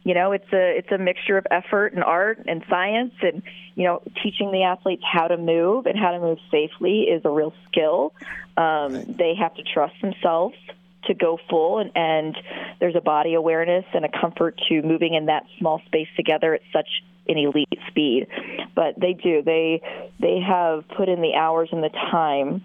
you 0.03 0.13
know 0.13 0.31
it's 0.31 0.51
a 0.51 0.77
it's 0.77 0.91
a 0.91 0.97
mixture 0.97 1.37
of 1.37 1.45
effort 1.51 1.93
and 1.93 2.03
art 2.03 2.39
and 2.47 2.63
science 2.69 3.13
and 3.21 3.43
you 3.75 3.83
know 3.83 4.01
teaching 4.23 4.51
the 4.51 4.63
athletes 4.63 5.03
how 5.09 5.27
to 5.27 5.37
move 5.37 5.85
and 5.85 5.97
how 5.97 6.11
to 6.11 6.19
move 6.19 6.39
safely 6.49 7.01
is 7.01 7.21
a 7.25 7.29
real 7.29 7.53
skill. 7.69 8.13
Um, 8.57 8.93
right. 8.93 9.17
they 9.17 9.35
have 9.35 9.55
to 9.55 9.63
trust 9.63 9.95
themselves 10.01 10.55
to 11.05 11.13
go 11.13 11.39
full 11.49 11.79
and, 11.79 11.91
and 11.95 12.37
there's 12.79 12.95
a 12.95 13.01
body 13.01 13.33
awareness 13.33 13.85
and 13.93 14.05
a 14.05 14.09
comfort 14.09 14.59
to 14.69 14.81
moving 14.83 15.13
in 15.13 15.27
that 15.27 15.45
small 15.57 15.81
space 15.85 16.09
together 16.15 16.53
at 16.53 16.61
such 16.71 16.87
an 17.27 17.37
elite 17.37 17.79
speed. 17.87 18.27
But 18.75 18.99
they 18.99 19.13
do. 19.13 19.41
They 19.41 19.81
they 20.19 20.39
have 20.39 20.87
put 20.89 21.09
in 21.09 21.21
the 21.21 21.35
hours 21.35 21.69
and 21.71 21.83
the 21.83 21.89
time 21.89 22.63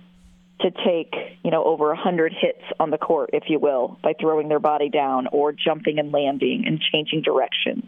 to 0.61 0.71
take, 0.71 1.15
you 1.43 1.51
know, 1.51 1.65
over 1.65 1.87
a 1.87 1.97
100 1.97 2.33
hits 2.33 2.63
on 2.81 2.91
the 2.91 2.99
court, 2.99 3.31
if 3.33 3.45
you 3.49 3.59
will, 3.59 3.99
by 4.03 4.15
throwing 4.19 4.49
their 4.49 4.59
body 4.59 4.89
down 4.89 5.27
or 5.33 5.53
jumping 5.53 5.99
and 5.99 6.13
landing 6.13 6.65
and 6.67 6.81
changing 6.81 7.23
directions. 7.23 7.85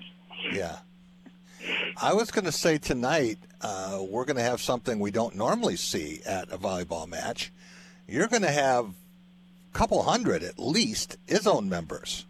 Yeah. 0.53 0.79
I 2.01 2.15
was 2.15 2.31
going 2.31 2.45
to 2.45 2.53
say 2.53 2.79
tonight 2.79 3.39
uh, 3.61 4.03
we're 4.09 4.25
going 4.25 4.37
to 4.37 4.43
have 4.43 4.61
something 4.61 4.99
we 4.99 5.11
don't 5.11 5.35
normally 5.35 5.77
see 5.77 6.21
at 6.27 6.51
a 6.53 6.59
volleyball 6.59 7.09
match. 7.09 7.53
You're 8.07 8.29
going 8.29 8.43
to 8.43 8.51
have 8.51 8.87
a 8.87 9.79
couple 9.79 10.03
hundred 10.03 10.43
at 10.43 10.59
least 10.59 11.17
Izzone 11.27 11.69
members. 11.69 12.27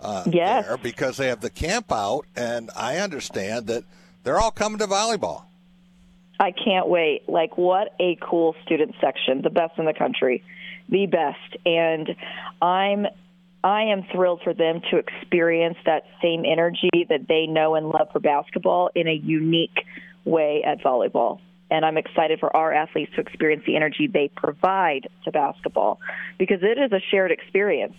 Uh, 0.00 0.24
yes. 0.30 0.66
There 0.66 0.76
because 0.76 1.16
they 1.16 1.28
have 1.28 1.40
the 1.40 1.50
camp 1.50 1.90
out, 1.92 2.26
and 2.36 2.70
I 2.76 2.98
understand 2.98 3.68
that 3.68 3.84
they're 4.22 4.38
all 4.38 4.50
coming 4.50 4.78
to 4.78 4.86
volleyball. 4.86 5.44
I 6.38 6.52
can't 6.52 6.88
wait. 6.88 7.28
Like, 7.28 7.56
what 7.56 7.94
a 8.00 8.16
cool 8.20 8.56
student 8.64 8.94
section, 9.00 9.42
the 9.42 9.50
best 9.50 9.78
in 9.78 9.84
the 9.84 9.94
country, 9.94 10.42
the 10.88 11.06
best. 11.06 11.56
And 11.64 12.16
I'm 12.60 13.06
I 13.64 13.84
am 13.84 14.04
thrilled 14.12 14.42
for 14.44 14.52
them 14.52 14.82
to 14.90 14.98
experience 14.98 15.78
that 15.86 16.04
same 16.22 16.44
energy 16.44 17.06
that 17.08 17.26
they 17.26 17.46
know 17.46 17.76
and 17.76 17.88
love 17.88 18.08
for 18.12 18.20
basketball 18.20 18.90
in 18.94 19.08
a 19.08 19.14
unique 19.14 19.86
way 20.26 20.62
at 20.62 20.82
volleyball. 20.82 21.40
And 21.70 21.82
I'm 21.82 21.96
excited 21.96 22.40
for 22.40 22.54
our 22.54 22.74
athletes 22.74 23.12
to 23.14 23.22
experience 23.22 23.62
the 23.66 23.74
energy 23.74 24.06
they 24.06 24.28
provide 24.28 25.08
to 25.24 25.32
basketball 25.32 25.98
because 26.38 26.58
it 26.62 26.78
is 26.78 26.92
a 26.92 27.00
shared 27.10 27.30
experience. 27.30 27.96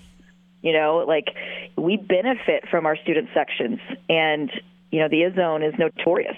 You 0.61 0.73
know, 0.73 1.03
like 1.07 1.35
we 1.75 1.97
benefit 1.97 2.69
from 2.69 2.85
our 2.85 2.95
student 2.97 3.29
sections, 3.33 3.79
and 4.07 4.51
you 4.91 4.99
know 4.99 5.07
the 5.09 5.21
Izzone 5.21 5.67
is 5.67 5.73
notorious 5.77 6.37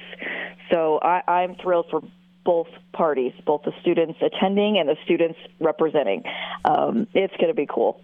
so 0.71 0.99
I, 1.01 1.21
I'm 1.27 1.55
thrilled 1.55 1.87
for 1.89 2.01
both 2.43 2.67
parties, 2.93 3.33
both 3.45 3.63
the 3.63 3.73
students 3.81 4.19
attending 4.21 4.77
and 4.77 4.87
the 4.87 4.95
students 5.03 5.37
representing. 5.59 6.23
Um, 6.65 7.07
it's 7.13 7.35
going 7.37 7.49
to 7.49 7.53
be 7.53 7.67
cool. 7.67 8.01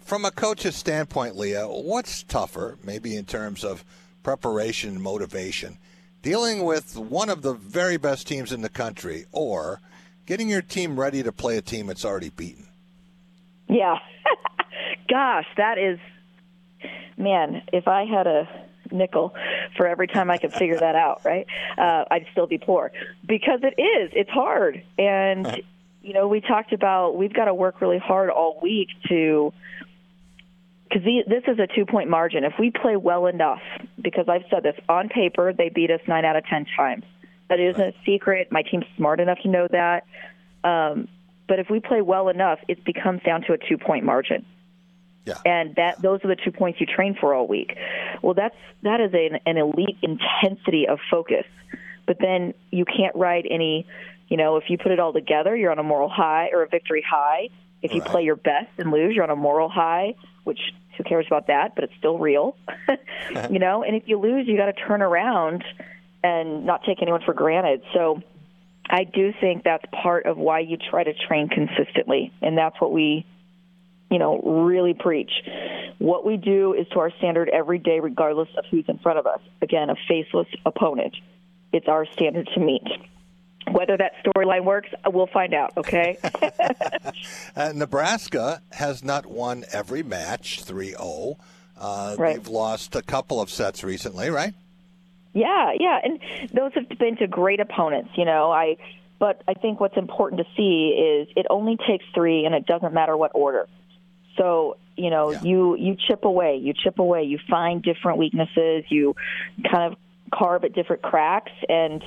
From 0.00 0.24
a 0.24 0.30
coach's 0.30 0.76
standpoint, 0.76 1.36
Leah, 1.36 1.66
what's 1.68 2.22
tougher, 2.22 2.78
maybe 2.82 3.16
in 3.16 3.26
terms 3.26 3.64
of 3.64 3.84
preparation 4.22 4.90
and 4.90 5.02
motivation, 5.02 5.78
dealing 6.22 6.64
with 6.64 6.96
one 6.96 7.28
of 7.28 7.42
the 7.42 7.52
very 7.52 7.96
best 7.96 8.26
teams 8.26 8.50
in 8.52 8.62
the 8.62 8.68
country 8.68 9.26
or 9.30 9.80
getting 10.26 10.48
your 10.48 10.62
team 10.62 10.98
ready 10.98 11.22
to 11.22 11.32
play 11.32 11.58
a 11.58 11.62
team 11.62 11.86
that's 11.86 12.04
already 12.04 12.30
beaten? 12.30 12.66
Yeah. 13.68 13.98
Gosh, 15.08 15.46
that 15.58 15.76
is, 15.76 15.98
man, 17.18 17.62
if 17.72 17.86
I 17.86 18.04
had 18.04 18.26
a 18.26 18.48
nickel 18.92 19.34
for 19.76 19.86
every 19.86 20.06
time 20.06 20.30
I 20.30 20.38
could 20.38 20.52
figure 20.52 20.78
that 20.78 20.94
out, 20.94 21.22
right? 21.24 21.46
Uh, 21.78 22.04
I'd 22.10 22.26
still 22.32 22.46
be 22.46 22.58
poor 22.58 22.92
because 23.26 23.60
it 23.62 23.80
is. 23.80 24.10
It's 24.14 24.30
hard, 24.30 24.82
and 24.98 25.62
you 26.02 26.14
know, 26.14 26.28
we 26.28 26.40
talked 26.40 26.72
about 26.72 27.16
we've 27.16 27.32
got 27.32 27.46
to 27.46 27.54
work 27.54 27.80
really 27.80 27.98
hard 27.98 28.30
all 28.30 28.58
week 28.62 28.88
to 29.08 29.52
because 30.88 31.04
this 31.04 31.44
is 31.46 31.58
a 31.58 31.66
two 31.66 31.86
point 31.86 32.08
margin. 32.10 32.44
If 32.44 32.54
we 32.58 32.70
play 32.70 32.96
well 32.96 33.26
enough, 33.26 33.62
because 34.00 34.28
I've 34.28 34.44
said 34.50 34.62
this 34.62 34.76
on 34.88 35.08
paper, 35.08 35.52
they 35.52 35.68
beat 35.68 35.90
us 35.90 36.00
nine 36.08 36.24
out 36.24 36.36
of 36.36 36.44
ten 36.46 36.66
times. 36.76 37.04
That 37.48 37.60
isn't 37.60 37.80
a 37.80 37.92
secret. 38.06 38.50
My 38.50 38.62
team's 38.62 38.86
smart 38.96 39.20
enough 39.20 39.38
to 39.42 39.48
know 39.48 39.66
that. 39.70 40.06
Um, 40.62 41.08
but 41.48 41.58
if 41.58 41.68
we 41.68 41.80
play 41.80 42.00
well 42.00 42.28
enough, 42.28 42.60
it 42.68 42.84
becomes 42.84 43.22
down 43.22 43.42
to 43.42 43.52
a 43.52 43.58
two 43.58 43.76
point 43.76 44.04
margin. 44.04 44.44
Yeah. 45.26 45.34
And 45.44 45.74
that 45.76 46.00
those 46.00 46.20
are 46.24 46.28
the 46.28 46.36
two 46.36 46.50
points 46.50 46.80
you 46.80 46.86
train 46.86 47.16
for 47.20 47.34
all 47.34 47.46
week. 47.46 47.76
Well, 48.22 48.34
that's 48.34 48.56
that 48.82 49.00
is 49.00 49.12
an, 49.12 49.40
an 49.46 49.58
elite 49.58 49.98
intensity 50.02 50.86
of 50.88 50.98
focus. 51.10 51.44
But 52.06 52.18
then 52.18 52.54
you 52.70 52.84
can't 52.84 53.14
ride 53.14 53.46
any, 53.48 53.86
you 54.28 54.36
know, 54.36 54.56
if 54.56 54.64
you 54.68 54.78
put 54.78 54.92
it 54.92 54.98
all 54.98 55.12
together, 55.12 55.54
you're 55.54 55.70
on 55.70 55.78
a 55.78 55.84
moral 55.84 56.08
high 56.08 56.50
or 56.52 56.62
a 56.62 56.68
victory 56.68 57.04
high. 57.08 57.50
If 57.82 57.94
you 57.94 58.00
right. 58.00 58.10
play 58.10 58.22
your 58.24 58.36
best 58.36 58.70
and 58.78 58.90
lose, 58.90 59.14
you're 59.14 59.24
on 59.24 59.30
a 59.30 59.36
moral 59.36 59.68
high, 59.68 60.14
which 60.44 60.58
who 60.96 61.04
cares 61.04 61.26
about 61.26 61.46
that? 61.46 61.74
But 61.74 61.84
it's 61.84 61.92
still 61.98 62.18
real, 62.18 62.56
you 63.50 63.58
know. 63.58 63.84
And 63.84 63.94
if 63.94 64.04
you 64.06 64.18
lose, 64.18 64.46
you 64.48 64.56
got 64.56 64.66
to 64.66 64.72
turn 64.72 65.02
around 65.02 65.64
and 66.22 66.66
not 66.66 66.84
take 66.84 67.00
anyone 67.00 67.22
for 67.24 67.32
granted. 67.32 67.82
So 67.94 68.22
I 68.88 69.04
do 69.04 69.32
think 69.40 69.64
that's 69.64 69.84
part 70.02 70.26
of 70.26 70.36
why 70.36 70.60
you 70.60 70.76
try 70.76 71.04
to 71.04 71.14
train 71.14 71.48
consistently, 71.48 72.32
and 72.42 72.58
that's 72.58 72.78
what 72.80 72.92
we 72.92 73.24
you 74.10 74.18
know, 74.18 74.40
really 74.40 74.94
preach. 74.94 75.30
What 75.98 76.26
we 76.26 76.36
do 76.36 76.74
is 76.74 76.86
to 76.88 77.00
our 77.00 77.10
standard 77.18 77.48
every 77.48 77.78
day, 77.78 78.00
regardless 78.00 78.48
of 78.56 78.64
who's 78.70 78.84
in 78.88 78.98
front 78.98 79.18
of 79.18 79.26
us. 79.26 79.40
Again, 79.62 79.90
a 79.90 79.94
faceless 80.08 80.48
opponent. 80.66 81.14
It's 81.72 81.86
our 81.88 82.06
standard 82.06 82.48
to 82.54 82.60
meet. 82.60 82.86
Whether 83.70 83.96
that 83.98 84.12
storyline 84.24 84.64
works, 84.64 84.88
we'll 85.06 85.28
find 85.28 85.54
out, 85.54 85.72
okay? 85.76 86.18
uh, 87.56 87.72
Nebraska 87.74 88.62
has 88.72 89.04
not 89.04 89.26
won 89.26 89.64
every 89.72 90.02
match 90.02 90.62
3 90.64 90.88
0. 90.88 91.36
Uh, 91.78 92.16
right. 92.18 92.36
They've 92.36 92.48
lost 92.48 92.96
a 92.96 93.02
couple 93.02 93.40
of 93.40 93.48
sets 93.50 93.84
recently, 93.84 94.30
right? 94.30 94.54
Yeah, 95.32 95.72
yeah. 95.78 95.98
And 96.02 96.18
those 96.52 96.72
have 96.74 96.88
been 96.98 97.16
to 97.18 97.26
great 97.26 97.60
opponents. 97.60 98.10
You 98.16 98.24
know, 98.24 98.50
I. 98.50 98.76
But 99.18 99.42
I 99.46 99.52
think 99.52 99.80
what's 99.80 99.98
important 99.98 100.40
to 100.40 100.46
see 100.56 100.96
is 100.96 101.28
it 101.36 101.44
only 101.50 101.76
takes 101.86 102.06
three, 102.14 102.46
and 102.46 102.54
it 102.54 102.64
doesn't 102.64 102.94
matter 102.94 103.14
what 103.14 103.32
order. 103.34 103.68
So 104.40 104.76
you 104.96 105.10
know, 105.10 105.30
yeah. 105.30 105.42
you 105.42 105.76
you 105.76 105.96
chip 106.08 106.24
away, 106.24 106.56
you 106.56 106.72
chip 106.74 106.98
away, 106.98 107.24
you 107.24 107.38
find 107.48 107.82
different 107.82 108.18
weaknesses, 108.18 108.84
you 108.88 109.14
kind 109.70 109.92
of 109.92 109.98
carve 110.32 110.64
at 110.64 110.74
different 110.74 111.02
cracks, 111.02 111.52
and 111.68 112.02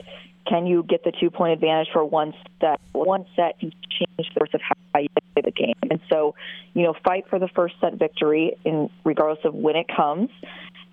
can 0.48 0.67
you 0.67 0.84
get 0.84 1.04
the 1.04 1.12
two 1.12 1.30
point 1.30 1.54
advantage 1.54 1.88
for 1.93 2.04
one 2.04 2.34
set? 2.60 2.80
One 2.91 3.26
set 3.36 3.60
can 3.60 3.72
change 3.72 4.30
the 4.34 4.39
course 4.39 4.54
of 4.54 4.62
how 4.62 5.00
you 5.00 5.08
play 5.34 5.41
the 5.43 5.52
game. 5.52 5.76
And 5.89 6.00
so, 6.10 6.36
you 6.74 6.84
know, 6.84 6.93
fight 7.04 7.26
for 7.30 7.39
the 7.39 7.48
first 7.48 7.76
set 7.82 7.96
victory 7.96 8.58
in 8.65 8.89
regardless 9.04 9.43
of 9.46 9.54
when 9.54 9.76
it 9.76 9.88
comes, 9.88 10.30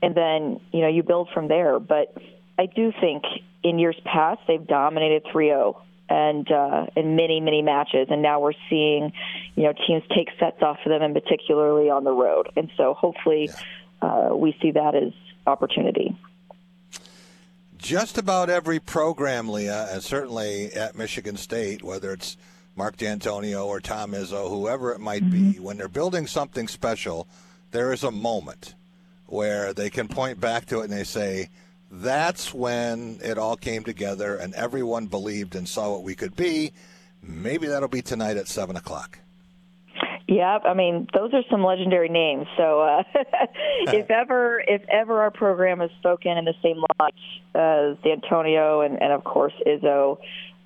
and 0.03 0.15
then 0.15 0.61
you 0.73 0.81
know 0.81 0.89
you 0.89 1.03
build 1.03 1.29
from 1.35 1.49
there. 1.49 1.79
But 1.79 2.17
I 2.59 2.67
do 2.67 2.93
think 3.01 3.25
in 3.63 3.79
years 3.79 3.97
past 4.05 4.41
they've 4.47 4.67
dominated 4.67 5.25
3-0 5.25 5.77
and 6.11 6.51
uh, 6.51 6.87
in 6.97 7.17
many 7.17 7.41
many 7.41 7.63
matches. 7.63 8.09
And 8.11 8.21
now 8.21 8.41
we're 8.41 8.53
seeing, 8.69 9.13
you 9.55 9.63
know, 9.63 9.73
teams 9.87 10.03
take 10.15 10.29
sets 10.39 10.61
off 10.61 10.79
of 10.85 10.91
them, 10.91 11.03
and 11.03 11.15
particularly 11.15 11.89
on 11.89 12.05
the 12.05 12.13
road. 12.13 12.51
And 12.57 12.71
so 12.77 12.95
hopefully, 12.95 13.49
uh, 14.03 14.31
we 14.35 14.57
see 14.61 14.73
that 14.73 14.95
as 14.95 15.13
opportunity. 15.47 16.17
Just 17.79 18.19
about 18.19 18.51
every 18.51 18.79
program, 18.79 19.49
Leah, 19.49 19.89
and 19.91 20.03
certainly 20.03 20.71
at 20.75 20.97
Michigan 20.97 21.37
State, 21.37 21.83
whether 21.83 22.13
it's 22.13 22.37
Mark 22.77 22.97
Dantonio 22.99 23.65
or 23.65 23.81
Tom 23.81 24.13
Izzo, 24.13 24.51
whoever 24.51 24.93
it 24.93 25.01
might 25.01 25.23
mm-hmm. 25.23 25.53
be, 25.53 25.59
when 25.59 25.79
they're 25.79 25.89
building 25.89 26.27
something 26.27 26.69
special, 26.69 27.27
there 27.71 27.93
is 27.93 28.05
a 28.05 28.11
moment 28.11 28.75
where 29.27 29.73
they 29.73 29.89
can 29.89 30.09
point 30.09 30.41
back 30.41 30.67
to 30.67 30.81
it 30.81 30.85
and 30.85 30.93
they 30.93 31.05
say, 31.05 31.49
that's 31.91 32.55
when 32.55 33.19
it 33.23 33.37
all 33.37 33.57
came 33.57 33.83
together 33.83 34.37
and 34.37 34.55
everyone 34.55 35.07
believed 35.07 35.55
and 35.55 35.69
saw 35.69 35.91
what 35.93 36.03
we 36.03 36.15
could 36.15 36.37
be. 36.37 36.73
Maybe 37.23 37.67
that'll 37.67 37.89
be 37.89 38.03
tonight 38.03 38.37
at 38.37 38.49
7 38.49 38.77
o'clock. 38.77 39.19
Yeah, 40.29 40.59
I 40.65 40.75
mean 40.75 41.09
those 41.13 41.35
are 41.35 41.43
some 41.51 41.65
legendary 41.65 42.09
names. 42.09 42.47
So 42.57 42.81
uh, 42.81 43.03
if 43.89 44.09
ever 44.13 44.63
if 44.65 44.83
ever 44.89 45.23
our 45.23 45.33
program 45.33 45.81
is 45.81 45.91
spoken 45.99 46.39
in 46.39 46.45
the 46.45 46.55
same 46.63 46.81
light 47.01 47.15
as 47.53 47.97
Dantonio 48.05 48.87
and, 48.87 49.03
and 49.03 49.13
of 49.13 49.25
course 49.25 49.53
Izzo, 49.67 50.19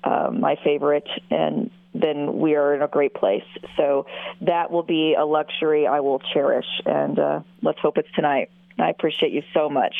um, 0.03 0.39
my 0.39 0.55
favorite, 0.63 1.07
and 1.31 1.71
then 1.95 2.37
we 2.37 2.53
are 2.53 2.75
in 2.75 2.83
a 2.83 2.87
great 2.87 3.15
place. 3.15 3.43
So 3.75 4.05
that 4.41 4.69
will 4.69 4.83
be 4.83 5.15
a 5.17 5.25
luxury 5.25 5.87
I 5.87 6.01
will 6.01 6.19
cherish, 6.31 6.67
and 6.85 7.17
uh, 7.17 7.39
let's 7.63 7.79
hope 7.79 7.97
it's 7.97 8.11
tonight. 8.13 8.51
I 8.77 8.91
appreciate 8.91 9.31
you 9.31 9.41
so 9.51 9.67
much. 9.67 9.95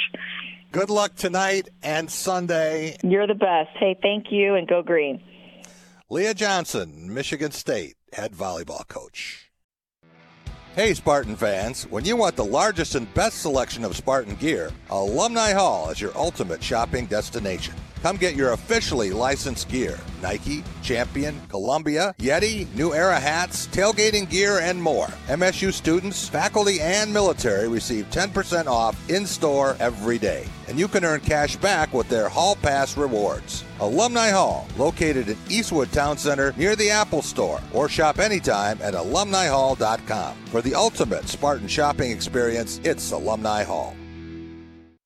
Good 0.76 0.90
luck 0.90 1.16
tonight 1.16 1.70
and 1.84 2.12
Sunday. 2.12 2.98
You're 3.02 3.28
the 3.28 3.34
best. 3.34 3.70
Hey, 3.80 3.98
thank 4.02 4.26
you, 4.30 4.56
and 4.56 4.68
go 4.68 4.84
green. 4.84 5.24
Leah 6.10 6.34
Johnson, 6.34 7.14
Michigan 7.14 7.52
State 7.52 7.96
head 8.12 8.34
volleyball 8.34 8.86
coach. 8.86 9.50
Hey, 10.76 10.94
Spartan 10.94 11.38
fans, 11.38 11.84
when 11.84 12.04
you 12.04 12.18
want 12.18 12.36
the 12.36 12.44
largest 12.44 12.96
and 12.96 13.12
best 13.14 13.42
selection 13.42 13.86
of 13.86 13.96
Spartan 13.96 14.36
gear, 14.36 14.70
Alumni 14.90 15.54
Hall 15.54 15.92
is 15.92 16.02
your 16.02 16.12
ultimate 16.14 16.62
shopping 16.62 17.06
destination. 17.06 17.76
Come 18.02 18.18
get 18.18 18.36
your 18.36 18.52
officially 18.52 19.12
licensed 19.12 19.70
gear 19.70 20.00
Nike, 20.22 20.64
Champion, 20.82 21.40
Columbia, 21.50 22.16
Yeti, 22.18 22.74
New 22.74 22.96
Era 22.96 23.20
hats, 23.20 23.68
tailgating 23.68 24.28
gear, 24.28 24.60
and 24.60 24.82
more. 24.82 25.08
MSU 25.28 25.72
students, 25.72 26.28
faculty, 26.28 26.82
and 26.82 27.14
military 27.14 27.68
receive 27.68 28.10
10% 28.10 28.66
off 28.66 28.98
in 29.10 29.28
store 29.28 29.78
every 29.80 30.18
day. 30.18 30.48
And 30.68 30.80
you 30.80 30.88
can 30.88 31.06
earn 31.06 31.20
cash 31.20 31.58
back 31.58 31.94
with 31.94 32.10
their 32.10 32.28
Hall 32.28 32.56
Pass 32.56 32.98
rewards. 32.98 33.64
Alumni 33.80 34.30
Hall, 34.30 34.68
located 34.78 35.30
in 35.30 35.38
Eastwood 35.48 35.92
Town 35.92 36.18
Center 36.18 36.54
near 36.58 36.76
the 36.76 36.90
Apple 36.90 37.22
Store, 37.22 37.62
or 37.72 37.88
shop 37.88 38.18
anytime 38.18 38.82
at 38.82 38.96
alumnihall.com. 38.96 40.36
For 40.46 40.62
the 40.62 40.74
ultimate 40.74 41.28
Spartan 41.28 41.68
shopping 41.68 42.10
experience, 42.10 42.80
it's 42.84 43.12
Alumni 43.12 43.64
Hall. 43.64 43.96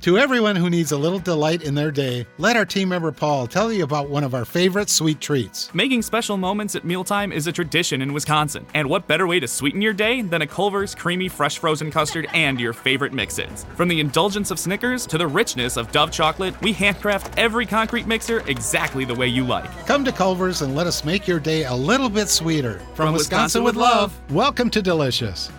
To 0.04 0.18
everyone 0.18 0.56
who 0.56 0.70
needs 0.70 0.94
a 0.94 0.98
little 0.98 1.20
delight 1.20 1.62
in 1.62 1.76
their 1.76 1.92
day, 1.92 2.26
let 2.38 2.56
our 2.56 2.64
team 2.64 2.88
member 2.88 3.12
Paul 3.12 3.48
tell 3.48 3.70
you 3.70 3.84
about 3.84 4.10
one 4.10 4.24
of 4.24 4.34
our 4.34 4.46
favorite 4.46 4.90
sweet 4.90 5.20
treats. 5.20 5.70
Making 5.74 6.04
special 6.04 6.38
moments 6.38 6.74
at 6.78 6.86
mealtime 6.86 7.34
is 7.34 7.48
a 7.48 7.52
tradition 7.52 8.02
in 8.02 8.14
Wisconsin. 8.14 8.66
And 8.74 8.90
what 8.90 9.08
better 9.08 9.28
way 9.28 9.42
to 9.42 9.48
sweeten 9.48 9.82
your 9.82 9.92
day 9.92 10.22
than 10.22 10.42
a 10.42 10.48
Culver's 10.48 10.96
creamy 10.96 11.28
fresh 11.28 11.58
frozen 11.58 11.92
custard 11.92 12.30
and 12.34 12.62
your 12.62 12.72
favorite 12.72 13.12
mix-ins? 13.12 13.66
From 13.76 13.90
the 13.90 14.00
indulgence 14.00 14.52
of 14.52 14.58
Snickers 14.58 15.06
to 15.08 15.18
the 15.18 15.28
richness 15.28 15.76
of 15.76 15.92
Dove 15.92 16.12
chocolate, 16.12 16.56
we 16.62 16.72
handcraft 16.72 17.38
every 17.38 17.66
concrete 17.66 18.08
mixer 18.08 18.40
exactly 18.48 19.04
the 19.04 19.16
way 19.16 19.28
you 19.28 19.44
like. 19.44 19.70
Come 19.86 20.06
to 20.06 20.14
Culver's 20.14 20.62
and 20.62 20.78
let 20.78 20.88
us 20.88 21.04
make 21.04 21.28
your 21.28 21.42
day 21.42 21.66
a 21.66 21.76
little 21.76 22.10
bit 22.10 22.30
sweeter. 22.30 22.80
From, 22.80 23.08
From 23.08 23.14
Wisconsin, 23.16 23.64
Wisconsin, 23.64 23.64
with 23.66 23.76
love, 23.76 24.18
welcome 24.32 24.70
to 24.70 24.82
Delicious. 24.82 25.52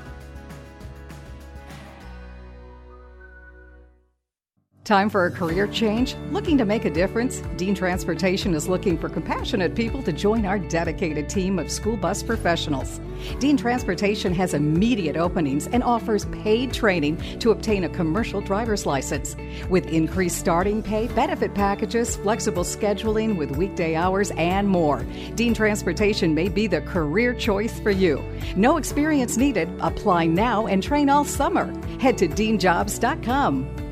Time 4.91 5.09
for 5.09 5.27
a 5.27 5.31
career 5.31 5.69
change? 5.69 6.17
Looking 6.33 6.59
to 6.59 6.65
make 6.65 6.85
a 6.85 6.91
difference? 6.91 7.43
Dean 7.57 7.77
Transportation 7.77 8.55
is 8.55 8.67
looking 8.67 8.99
for 8.99 9.09
compassionate 9.09 9.77
people 9.77 10.03
to 10.03 10.13
join 10.13 10.45
our 10.45 10.59
dedicated 10.59 11.29
team 11.29 11.61
of 11.61 11.71
school 11.71 11.97
bus 11.97 12.25
professionals. 12.25 13.01
Dean 13.39 13.57
Transportation 13.57 14.35
has 14.35 14.53
immediate 14.53 15.17
openings 15.17 15.69
and 15.69 15.85
offers 15.85 16.25
paid 16.43 16.75
training 16.75 17.19
to 17.39 17.53
obtain 17.53 17.85
a 17.85 17.89
commercial 17.89 18.41
driver's 18.41 18.85
license. 18.85 19.37
With 19.69 19.87
increased 19.87 20.41
starting 20.41 20.83
pay, 20.83 21.07
benefit 21.07 21.55
packages, 21.55 22.17
flexible 22.17 22.65
scheduling 22.65 23.37
with 23.37 23.53
weekday 23.53 23.95
hours, 23.95 24.33
and 24.33 24.67
more, 24.67 25.05
Dean 25.37 25.55
Transportation 25.55 26.35
may 26.35 26.49
be 26.49 26.67
the 26.67 26.81
career 26.81 27.33
choice 27.33 27.79
for 27.79 27.93
you. 27.93 28.25
No 28.57 28.77
experience 28.77 29.37
needed. 29.37 29.69
Apply 29.79 30.27
now 30.27 30.67
and 30.67 30.83
train 30.83 31.09
all 31.09 31.25
summer. 31.25 31.73
Head 32.01 32.19
to 32.19 32.27
deanjobs.com. 32.27 33.90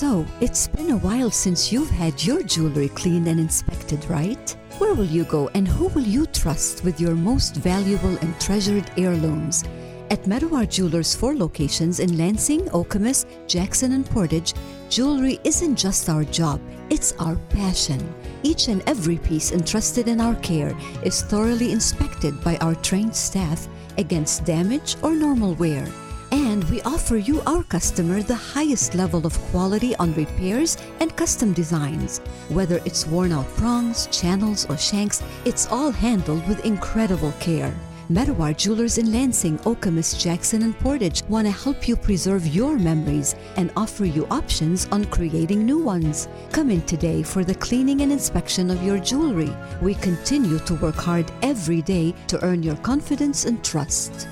So, 0.00 0.24
it's 0.40 0.66
been 0.66 0.92
a 0.92 0.96
while 0.96 1.30
since 1.30 1.70
you've 1.70 1.90
had 1.90 2.24
your 2.24 2.42
jewelry 2.42 2.88
cleaned 2.88 3.28
and 3.28 3.38
inspected, 3.38 4.02
right? 4.08 4.56
Where 4.78 4.94
will 4.94 5.04
you 5.04 5.24
go 5.24 5.50
and 5.52 5.68
who 5.68 5.88
will 5.88 6.08
you 6.08 6.24
trust 6.24 6.84
with 6.84 6.98
your 6.98 7.14
most 7.14 7.56
valuable 7.56 8.16
and 8.22 8.40
treasured 8.40 8.90
heirlooms? 8.96 9.62
At 10.10 10.24
Medawar 10.24 10.66
Jewelers' 10.66 11.14
four 11.14 11.36
locations 11.36 12.00
in 12.00 12.16
Lansing, 12.16 12.62
Okemos, 12.70 13.26
Jackson, 13.46 13.92
and 13.92 14.06
Portage, 14.06 14.54
jewelry 14.88 15.38
isn't 15.44 15.76
just 15.76 16.08
our 16.08 16.24
job, 16.24 16.62
it's 16.88 17.12
our 17.18 17.36
passion. 17.50 18.00
Each 18.42 18.68
and 18.68 18.82
every 18.86 19.18
piece 19.18 19.52
entrusted 19.52 20.08
in 20.08 20.18
our 20.18 20.36
care 20.36 20.74
is 21.02 21.20
thoroughly 21.20 21.72
inspected 21.72 22.42
by 22.42 22.56
our 22.62 22.74
trained 22.76 23.14
staff 23.14 23.68
against 23.98 24.46
damage 24.46 24.96
or 25.02 25.14
normal 25.14 25.56
wear. 25.56 25.86
And 26.32 26.62
we 26.70 26.80
offer 26.82 27.16
you, 27.16 27.40
our 27.46 27.64
customer, 27.64 28.22
the 28.22 28.34
highest 28.34 28.94
level 28.94 29.26
of 29.26 29.38
quality 29.50 29.96
on 29.96 30.14
repairs 30.14 30.76
and 31.00 31.14
custom 31.16 31.52
designs. 31.52 32.18
Whether 32.48 32.80
it's 32.84 33.06
worn 33.06 33.32
out 33.32 33.48
prongs, 33.56 34.06
channels, 34.08 34.64
or 34.70 34.76
shanks, 34.76 35.22
it's 35.44 35.66
all 35.66 35.90
handled 35.90 36.46
with 36.46 36.64
incredible 36.64 37.32
care. 37.40 37.74
Medawar 38.10 38.56
Jewelers 38.56 38.98
in 38.98 39.12
Lansing, 39.12 39.58
Okemos, 39.58 40.20
Jackson, 40.20 40.62
and 40.62 40.76
Portage 40.80 41.22
want 41.28 41.46
to 41.46 41.52
help 41.52 41.86
you 41.86 41.94
preserve 41.94 42.44
your 42.44 42.76
memories 42.76 43.36
and 43.56 43.70
offer 43.76 44.04
you 44.04 44.26
options 44.32 44.88
on 44.90 45.04
creating 45.04 45.64
new 45.64 45.78
ones. 45.78 46.28
Come 46.50 46.70
in 46.70 46.82
today 46.82 47.22
for 47.22 47.44
the 47.44 47.54
cleaning 47.54 48.00
and 48.00 48.10
inspection 48.10 48.68
of 48.68 48.82
your 48.82 48.98
jewelry. 48.98 49.54
We 49.80 49.94
continue 49.94 50.58
to 50.58 50.74
work 50.74 50.96
hard 50.96 51.30
every 51.42 51.82
day 51.82 52.12
to 52.26 52.44
earn 52.44 52.64
your 52.64 52.76
confidence 52.78 53.44
and 53.44 53.64
trust. 53.64 54.26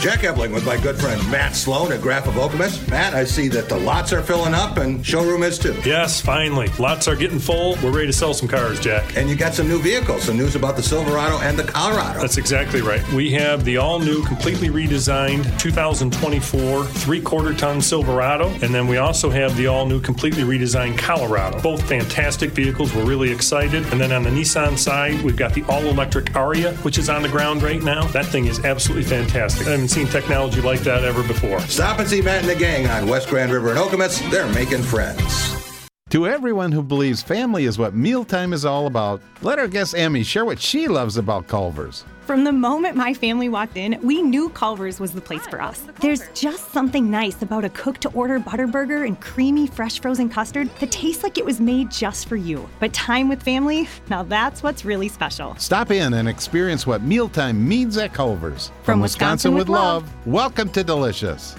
Jack 0.00 0.22
Ebling 0.22 0.52
with 0.52 0.64
my 0.64 0.76
good 0.76 0.96
friend 0.96 1.20
Matt 1.28 1.56
Sloan 1.56 1.90
at 1.90 2.00
Graff 2.00 2.28
of 2.28 2.34
Okemos. 2.34 2.88
Matt, 2.88 3.14
I 3.14 3.24
see 3.24 3.48
that 3.48 3.68
the 3.68 3.76
lots 3.76 4.12
are 4.12 4.22
filling 4.22 4.54
up 4.54 4.76
and 4.76 5.04
showroom 5.04 5.42
is 5.42 5.58
too. 5.58 5.74
Yes, 5.84 6.20
finally. 6.20 6.68
Lots 6.78 7.08
are 7.08 7.16
getting 7.16 7.40
full. 7.40 7.76
We're 7.82 7.90
ready 7.90 8.06
to 8.06 8.12
sell 8.12 8.32
some 8.32 8.46
cars, 8.46 8.78
Jack. 8.78 9.16
And 9.16 9.28
you 9.28 9.34
got 9.34 9.54
some 9.54 9.66
new 9.66 9.80
vehicles, 9.80 10.22
some 10.22 10.36
news 10.36 10.54
about 10.54 10.76
the 10.76 10.84
Silverado 10.84 11.38
and 11.40 11.58
the 11.58 11.64
Colorado. 11.64 12.20
That's 12.20 12.36
exactly 12.36 12.80
right. 12.80 13.06
We 13.12 13.32
have 13.32 13.64
the 13.64 13.78
all 13.78 13.98
new, 13.98 14.24
completely 14.24 14.68
redesigned 14.68 15.58
2024 15.58 16.84
three 16.84 17.20
quarter 17.20 17.52
ton 17.52 17.82
Silverado. 17.82 18.50
And 18.62 18.72
then 18.72 18.86
we 18.86 18.98
also 18.98 19.30
have 19.30 19.56
the 19.56 19.66
all 19.66 19.84
new, 19.84 20.00
completely 20.00 20.44
redesigned 20.44 20.96
Colorado. 20.96 21.60
Both 21.60 21.88
fantastic 21.88 22.50
vehicles. 22.50 22.94
We're 22.94 23.04
really 23.04 23.32
excited. 23.32 23.84
And 23.92 24.00
then 24.00 24.12
on 24.12 24.22
the 24.22 24.30
Nissan 24.30 24.78
side, 24.78 25.20
we've 25.22 25.36
got 25.36 25.54
the 25.54 25.64
all 25.64 25.82
electric 25.86 26.26
Ariya, 26.26 26.76
which 26.84 26.98
is 26.98 27.08
on 27.10 27.22
the 27.22 27.28
ground 27.28 27.64
right 27.64 27.82
now. 27.82 28.04
That 28.08 28.26
thing 28.26 28.46
is 28.46 28.64
absolutely 28.64 29.04
fantastic. 29.04 29.66
I 29.66 29.87
haven't 29.88 30.12
seen 30.12 30.20
technology 30.20 30.60
like 30.60 30.80
that 30.80 31.04
ever 31.04 31.22
before. 31.22 31.60
Stop 31.60 31.98
and 31.98 32.08
see 32.08 32.20
Matt 32.20 32.40
and 32.40 32.48
the 32.48 32.54
gang 32.54 32.86
on 32.86 33.08
West 33.08 33.28
Grand 33.28 33.50
River 33.52 33.70
and 33.70 33.78
Okemos. 33.78 34.30
They're 34.30 34.52
making 34.52 34.82
friends. 34.82 35.67
To 36.10 36.26
everyone 36.26 36.72
who 36.72 36.82
believes 36.82 37.22
family 37.22 37.66
is 37.66 37.76
what 37.76 37.94
mealtime 37.94 38.54
is 38.54 38.64
all 38.64 38.86
about, 38.86 39.20
let 39.42 39.58
our 39.58 39.68
guest 39.68 39.94
Emmy 39.94 40.22
share 40.22 40.46
what 40.46 40.58
she 40.58 40.88
loves 40.88 41.18
about 41.18 41.48
Culver's. 41.48 42.06
From 42.22 42.44
the 42.44 42.52
moment 42.52 42.96
my 42.96 43.12
family 43.12 43.50
walked 43.50 43.76
in, 43.76 43.98
we 44.02 44.22
knew 44.22 44.48
Culver's 44.48 45.00
was 45.00 45.12
the 45.12 45.20
place 45.20 45.46
for 45.46 45.60
us. 45.60 45.86
There's 46.00 46.22
just 46.32 46.72
something 46.72 47.10
nice 47.10 47.42
about 47.42 47.66
a 47.66 47.68
cook 47.68 47.98
to 47.98 48.08
order 48.12 48.38
butter 48.38 48.66
burger 48.66 49.04
and 49.04 49.20
creamy 49.20 49.66
fresh 49.66 50.00
frozen 50.00 50.30
custard 50.30 50.70
that 50.80 50.90
tastes 50.90 51.22
like 51.22 51.36
it 51.36 51.44
was 51.44 51.60
made 51.60 51.90
just 51.90 52.26
for 52.26 52.36
you. 52.36 52.66
But 52.80 52.94
time 52.94 53.28
with 53.28 53.42
family, 53.42 53.86
now 54.08 54.22
that's 54.22 54.62
what's 54.62 54.86
really 54.86 55.08
special. 55.08 55.56
Stop 55.56 55.90
in 55.90 56.14
and 56.14 56.26
experience 56.26 56.86
what 56.86 57.02
mealtime 57.02 57.68
means 57.68 57.98
at 57.98 58.14
Culver's. 58.14 58.68
From, 58.68 58.84
From 58.84 59.00
Wisconsin, 59.00 59.52
Wisconsin, 59.52 59.54
with 59.56 59.68
love, 59.68 60.04
love, 60.04 60.26
welcome 60.26 60.70
to 60.70 60.82
Delicious. 60.82 61.54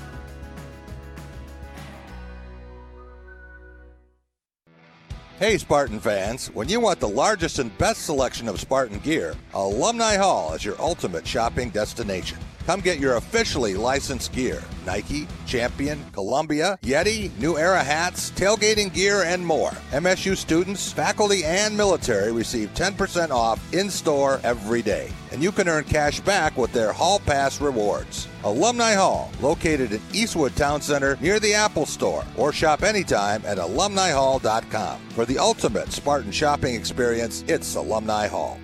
Hey, 5.39 5.57
Spartan 5.57 6.01
fans, 6.01 6.47
when 6.47 6.67
you 6.67 6.81
want 6.81 6.99
the 6.99 7.07
largest 7.07 7.59
and 7.59 7.77
best 7.77 8.01
selection 8.01 8.49
of 8.49 8.59
Spartan 8.59 8.99
gear, 8.99 9.37
Alumni 9.53 10.17
Hall 10.17 10.53
is 10.53 10.65
your 10.65 10.75
ultimate 10.81 11.25
shopping 11.25 11.69
destination. 11.69 12.37
Come 12.65 12.81
get 12.81 12.99
your 12.99 13.15
officially 13.15 13.75
licensed 13.75 14.31
gear 14.31 14.63
Nike, 14.85 15.27
Champion, 15.45 16.03
Columbia, 16.13 16.79
Yeti, 16.81 17.37
New 17.37 17.57
Era 17.57 17.83
hats, 17.83 18.31
tailgating 18.31 18.91
gear, 18.91 19.23
and 19.23 19.45
more. 19.45 19.71
MSU 19.91 20.35
students, 20.35 20.91
faculty, 20.91 21.43
and 21.43 21.77
military 21.77 22.31
receive 22.31 22.73
10% 22.73 23.29
off 23.29 23.61
in 23.73 23.89
store 23.89 24.39
every 24.43 24.81
day. 24.81 25.11
And 25.31 25.43
you 25.43 25.51
can 25.51 25.69
earn 25.69 25.83
cash 25.83 26.19
back 26.21 26.57
with 26.57 26.73
their 26.73 26.91
Hall 26.91 27.19
Pass 27.19 27.61
rewards. 27.61 28.27
Alumni 28.43 28.93
Hall, 28.93 29.29
located 29.41 29.91
in 29.91 30.01
Eastwood 30.11 30.55
Town 30.55 30.81
Center 30.81 31.17
near 31.21 31.39
the 31.39 31.53
Apple 31.53 31.85
Store, 31.85 32.25
or 32.35 32.51
shop 32.51 32.81
anytime 32.81 33.43
at 33.45 33.57
alumnihall.com. 33.57 34.99
For 35.09 35.25
the 35.25 35.37
ultimate 35.37 35.91
Spartan 35.91 36.31
shopping 36.31 36.73
experience, 36.73 37.43
it's 37.47 37.75
Alumni 37.75 38.27
Hall. 38.27 38.59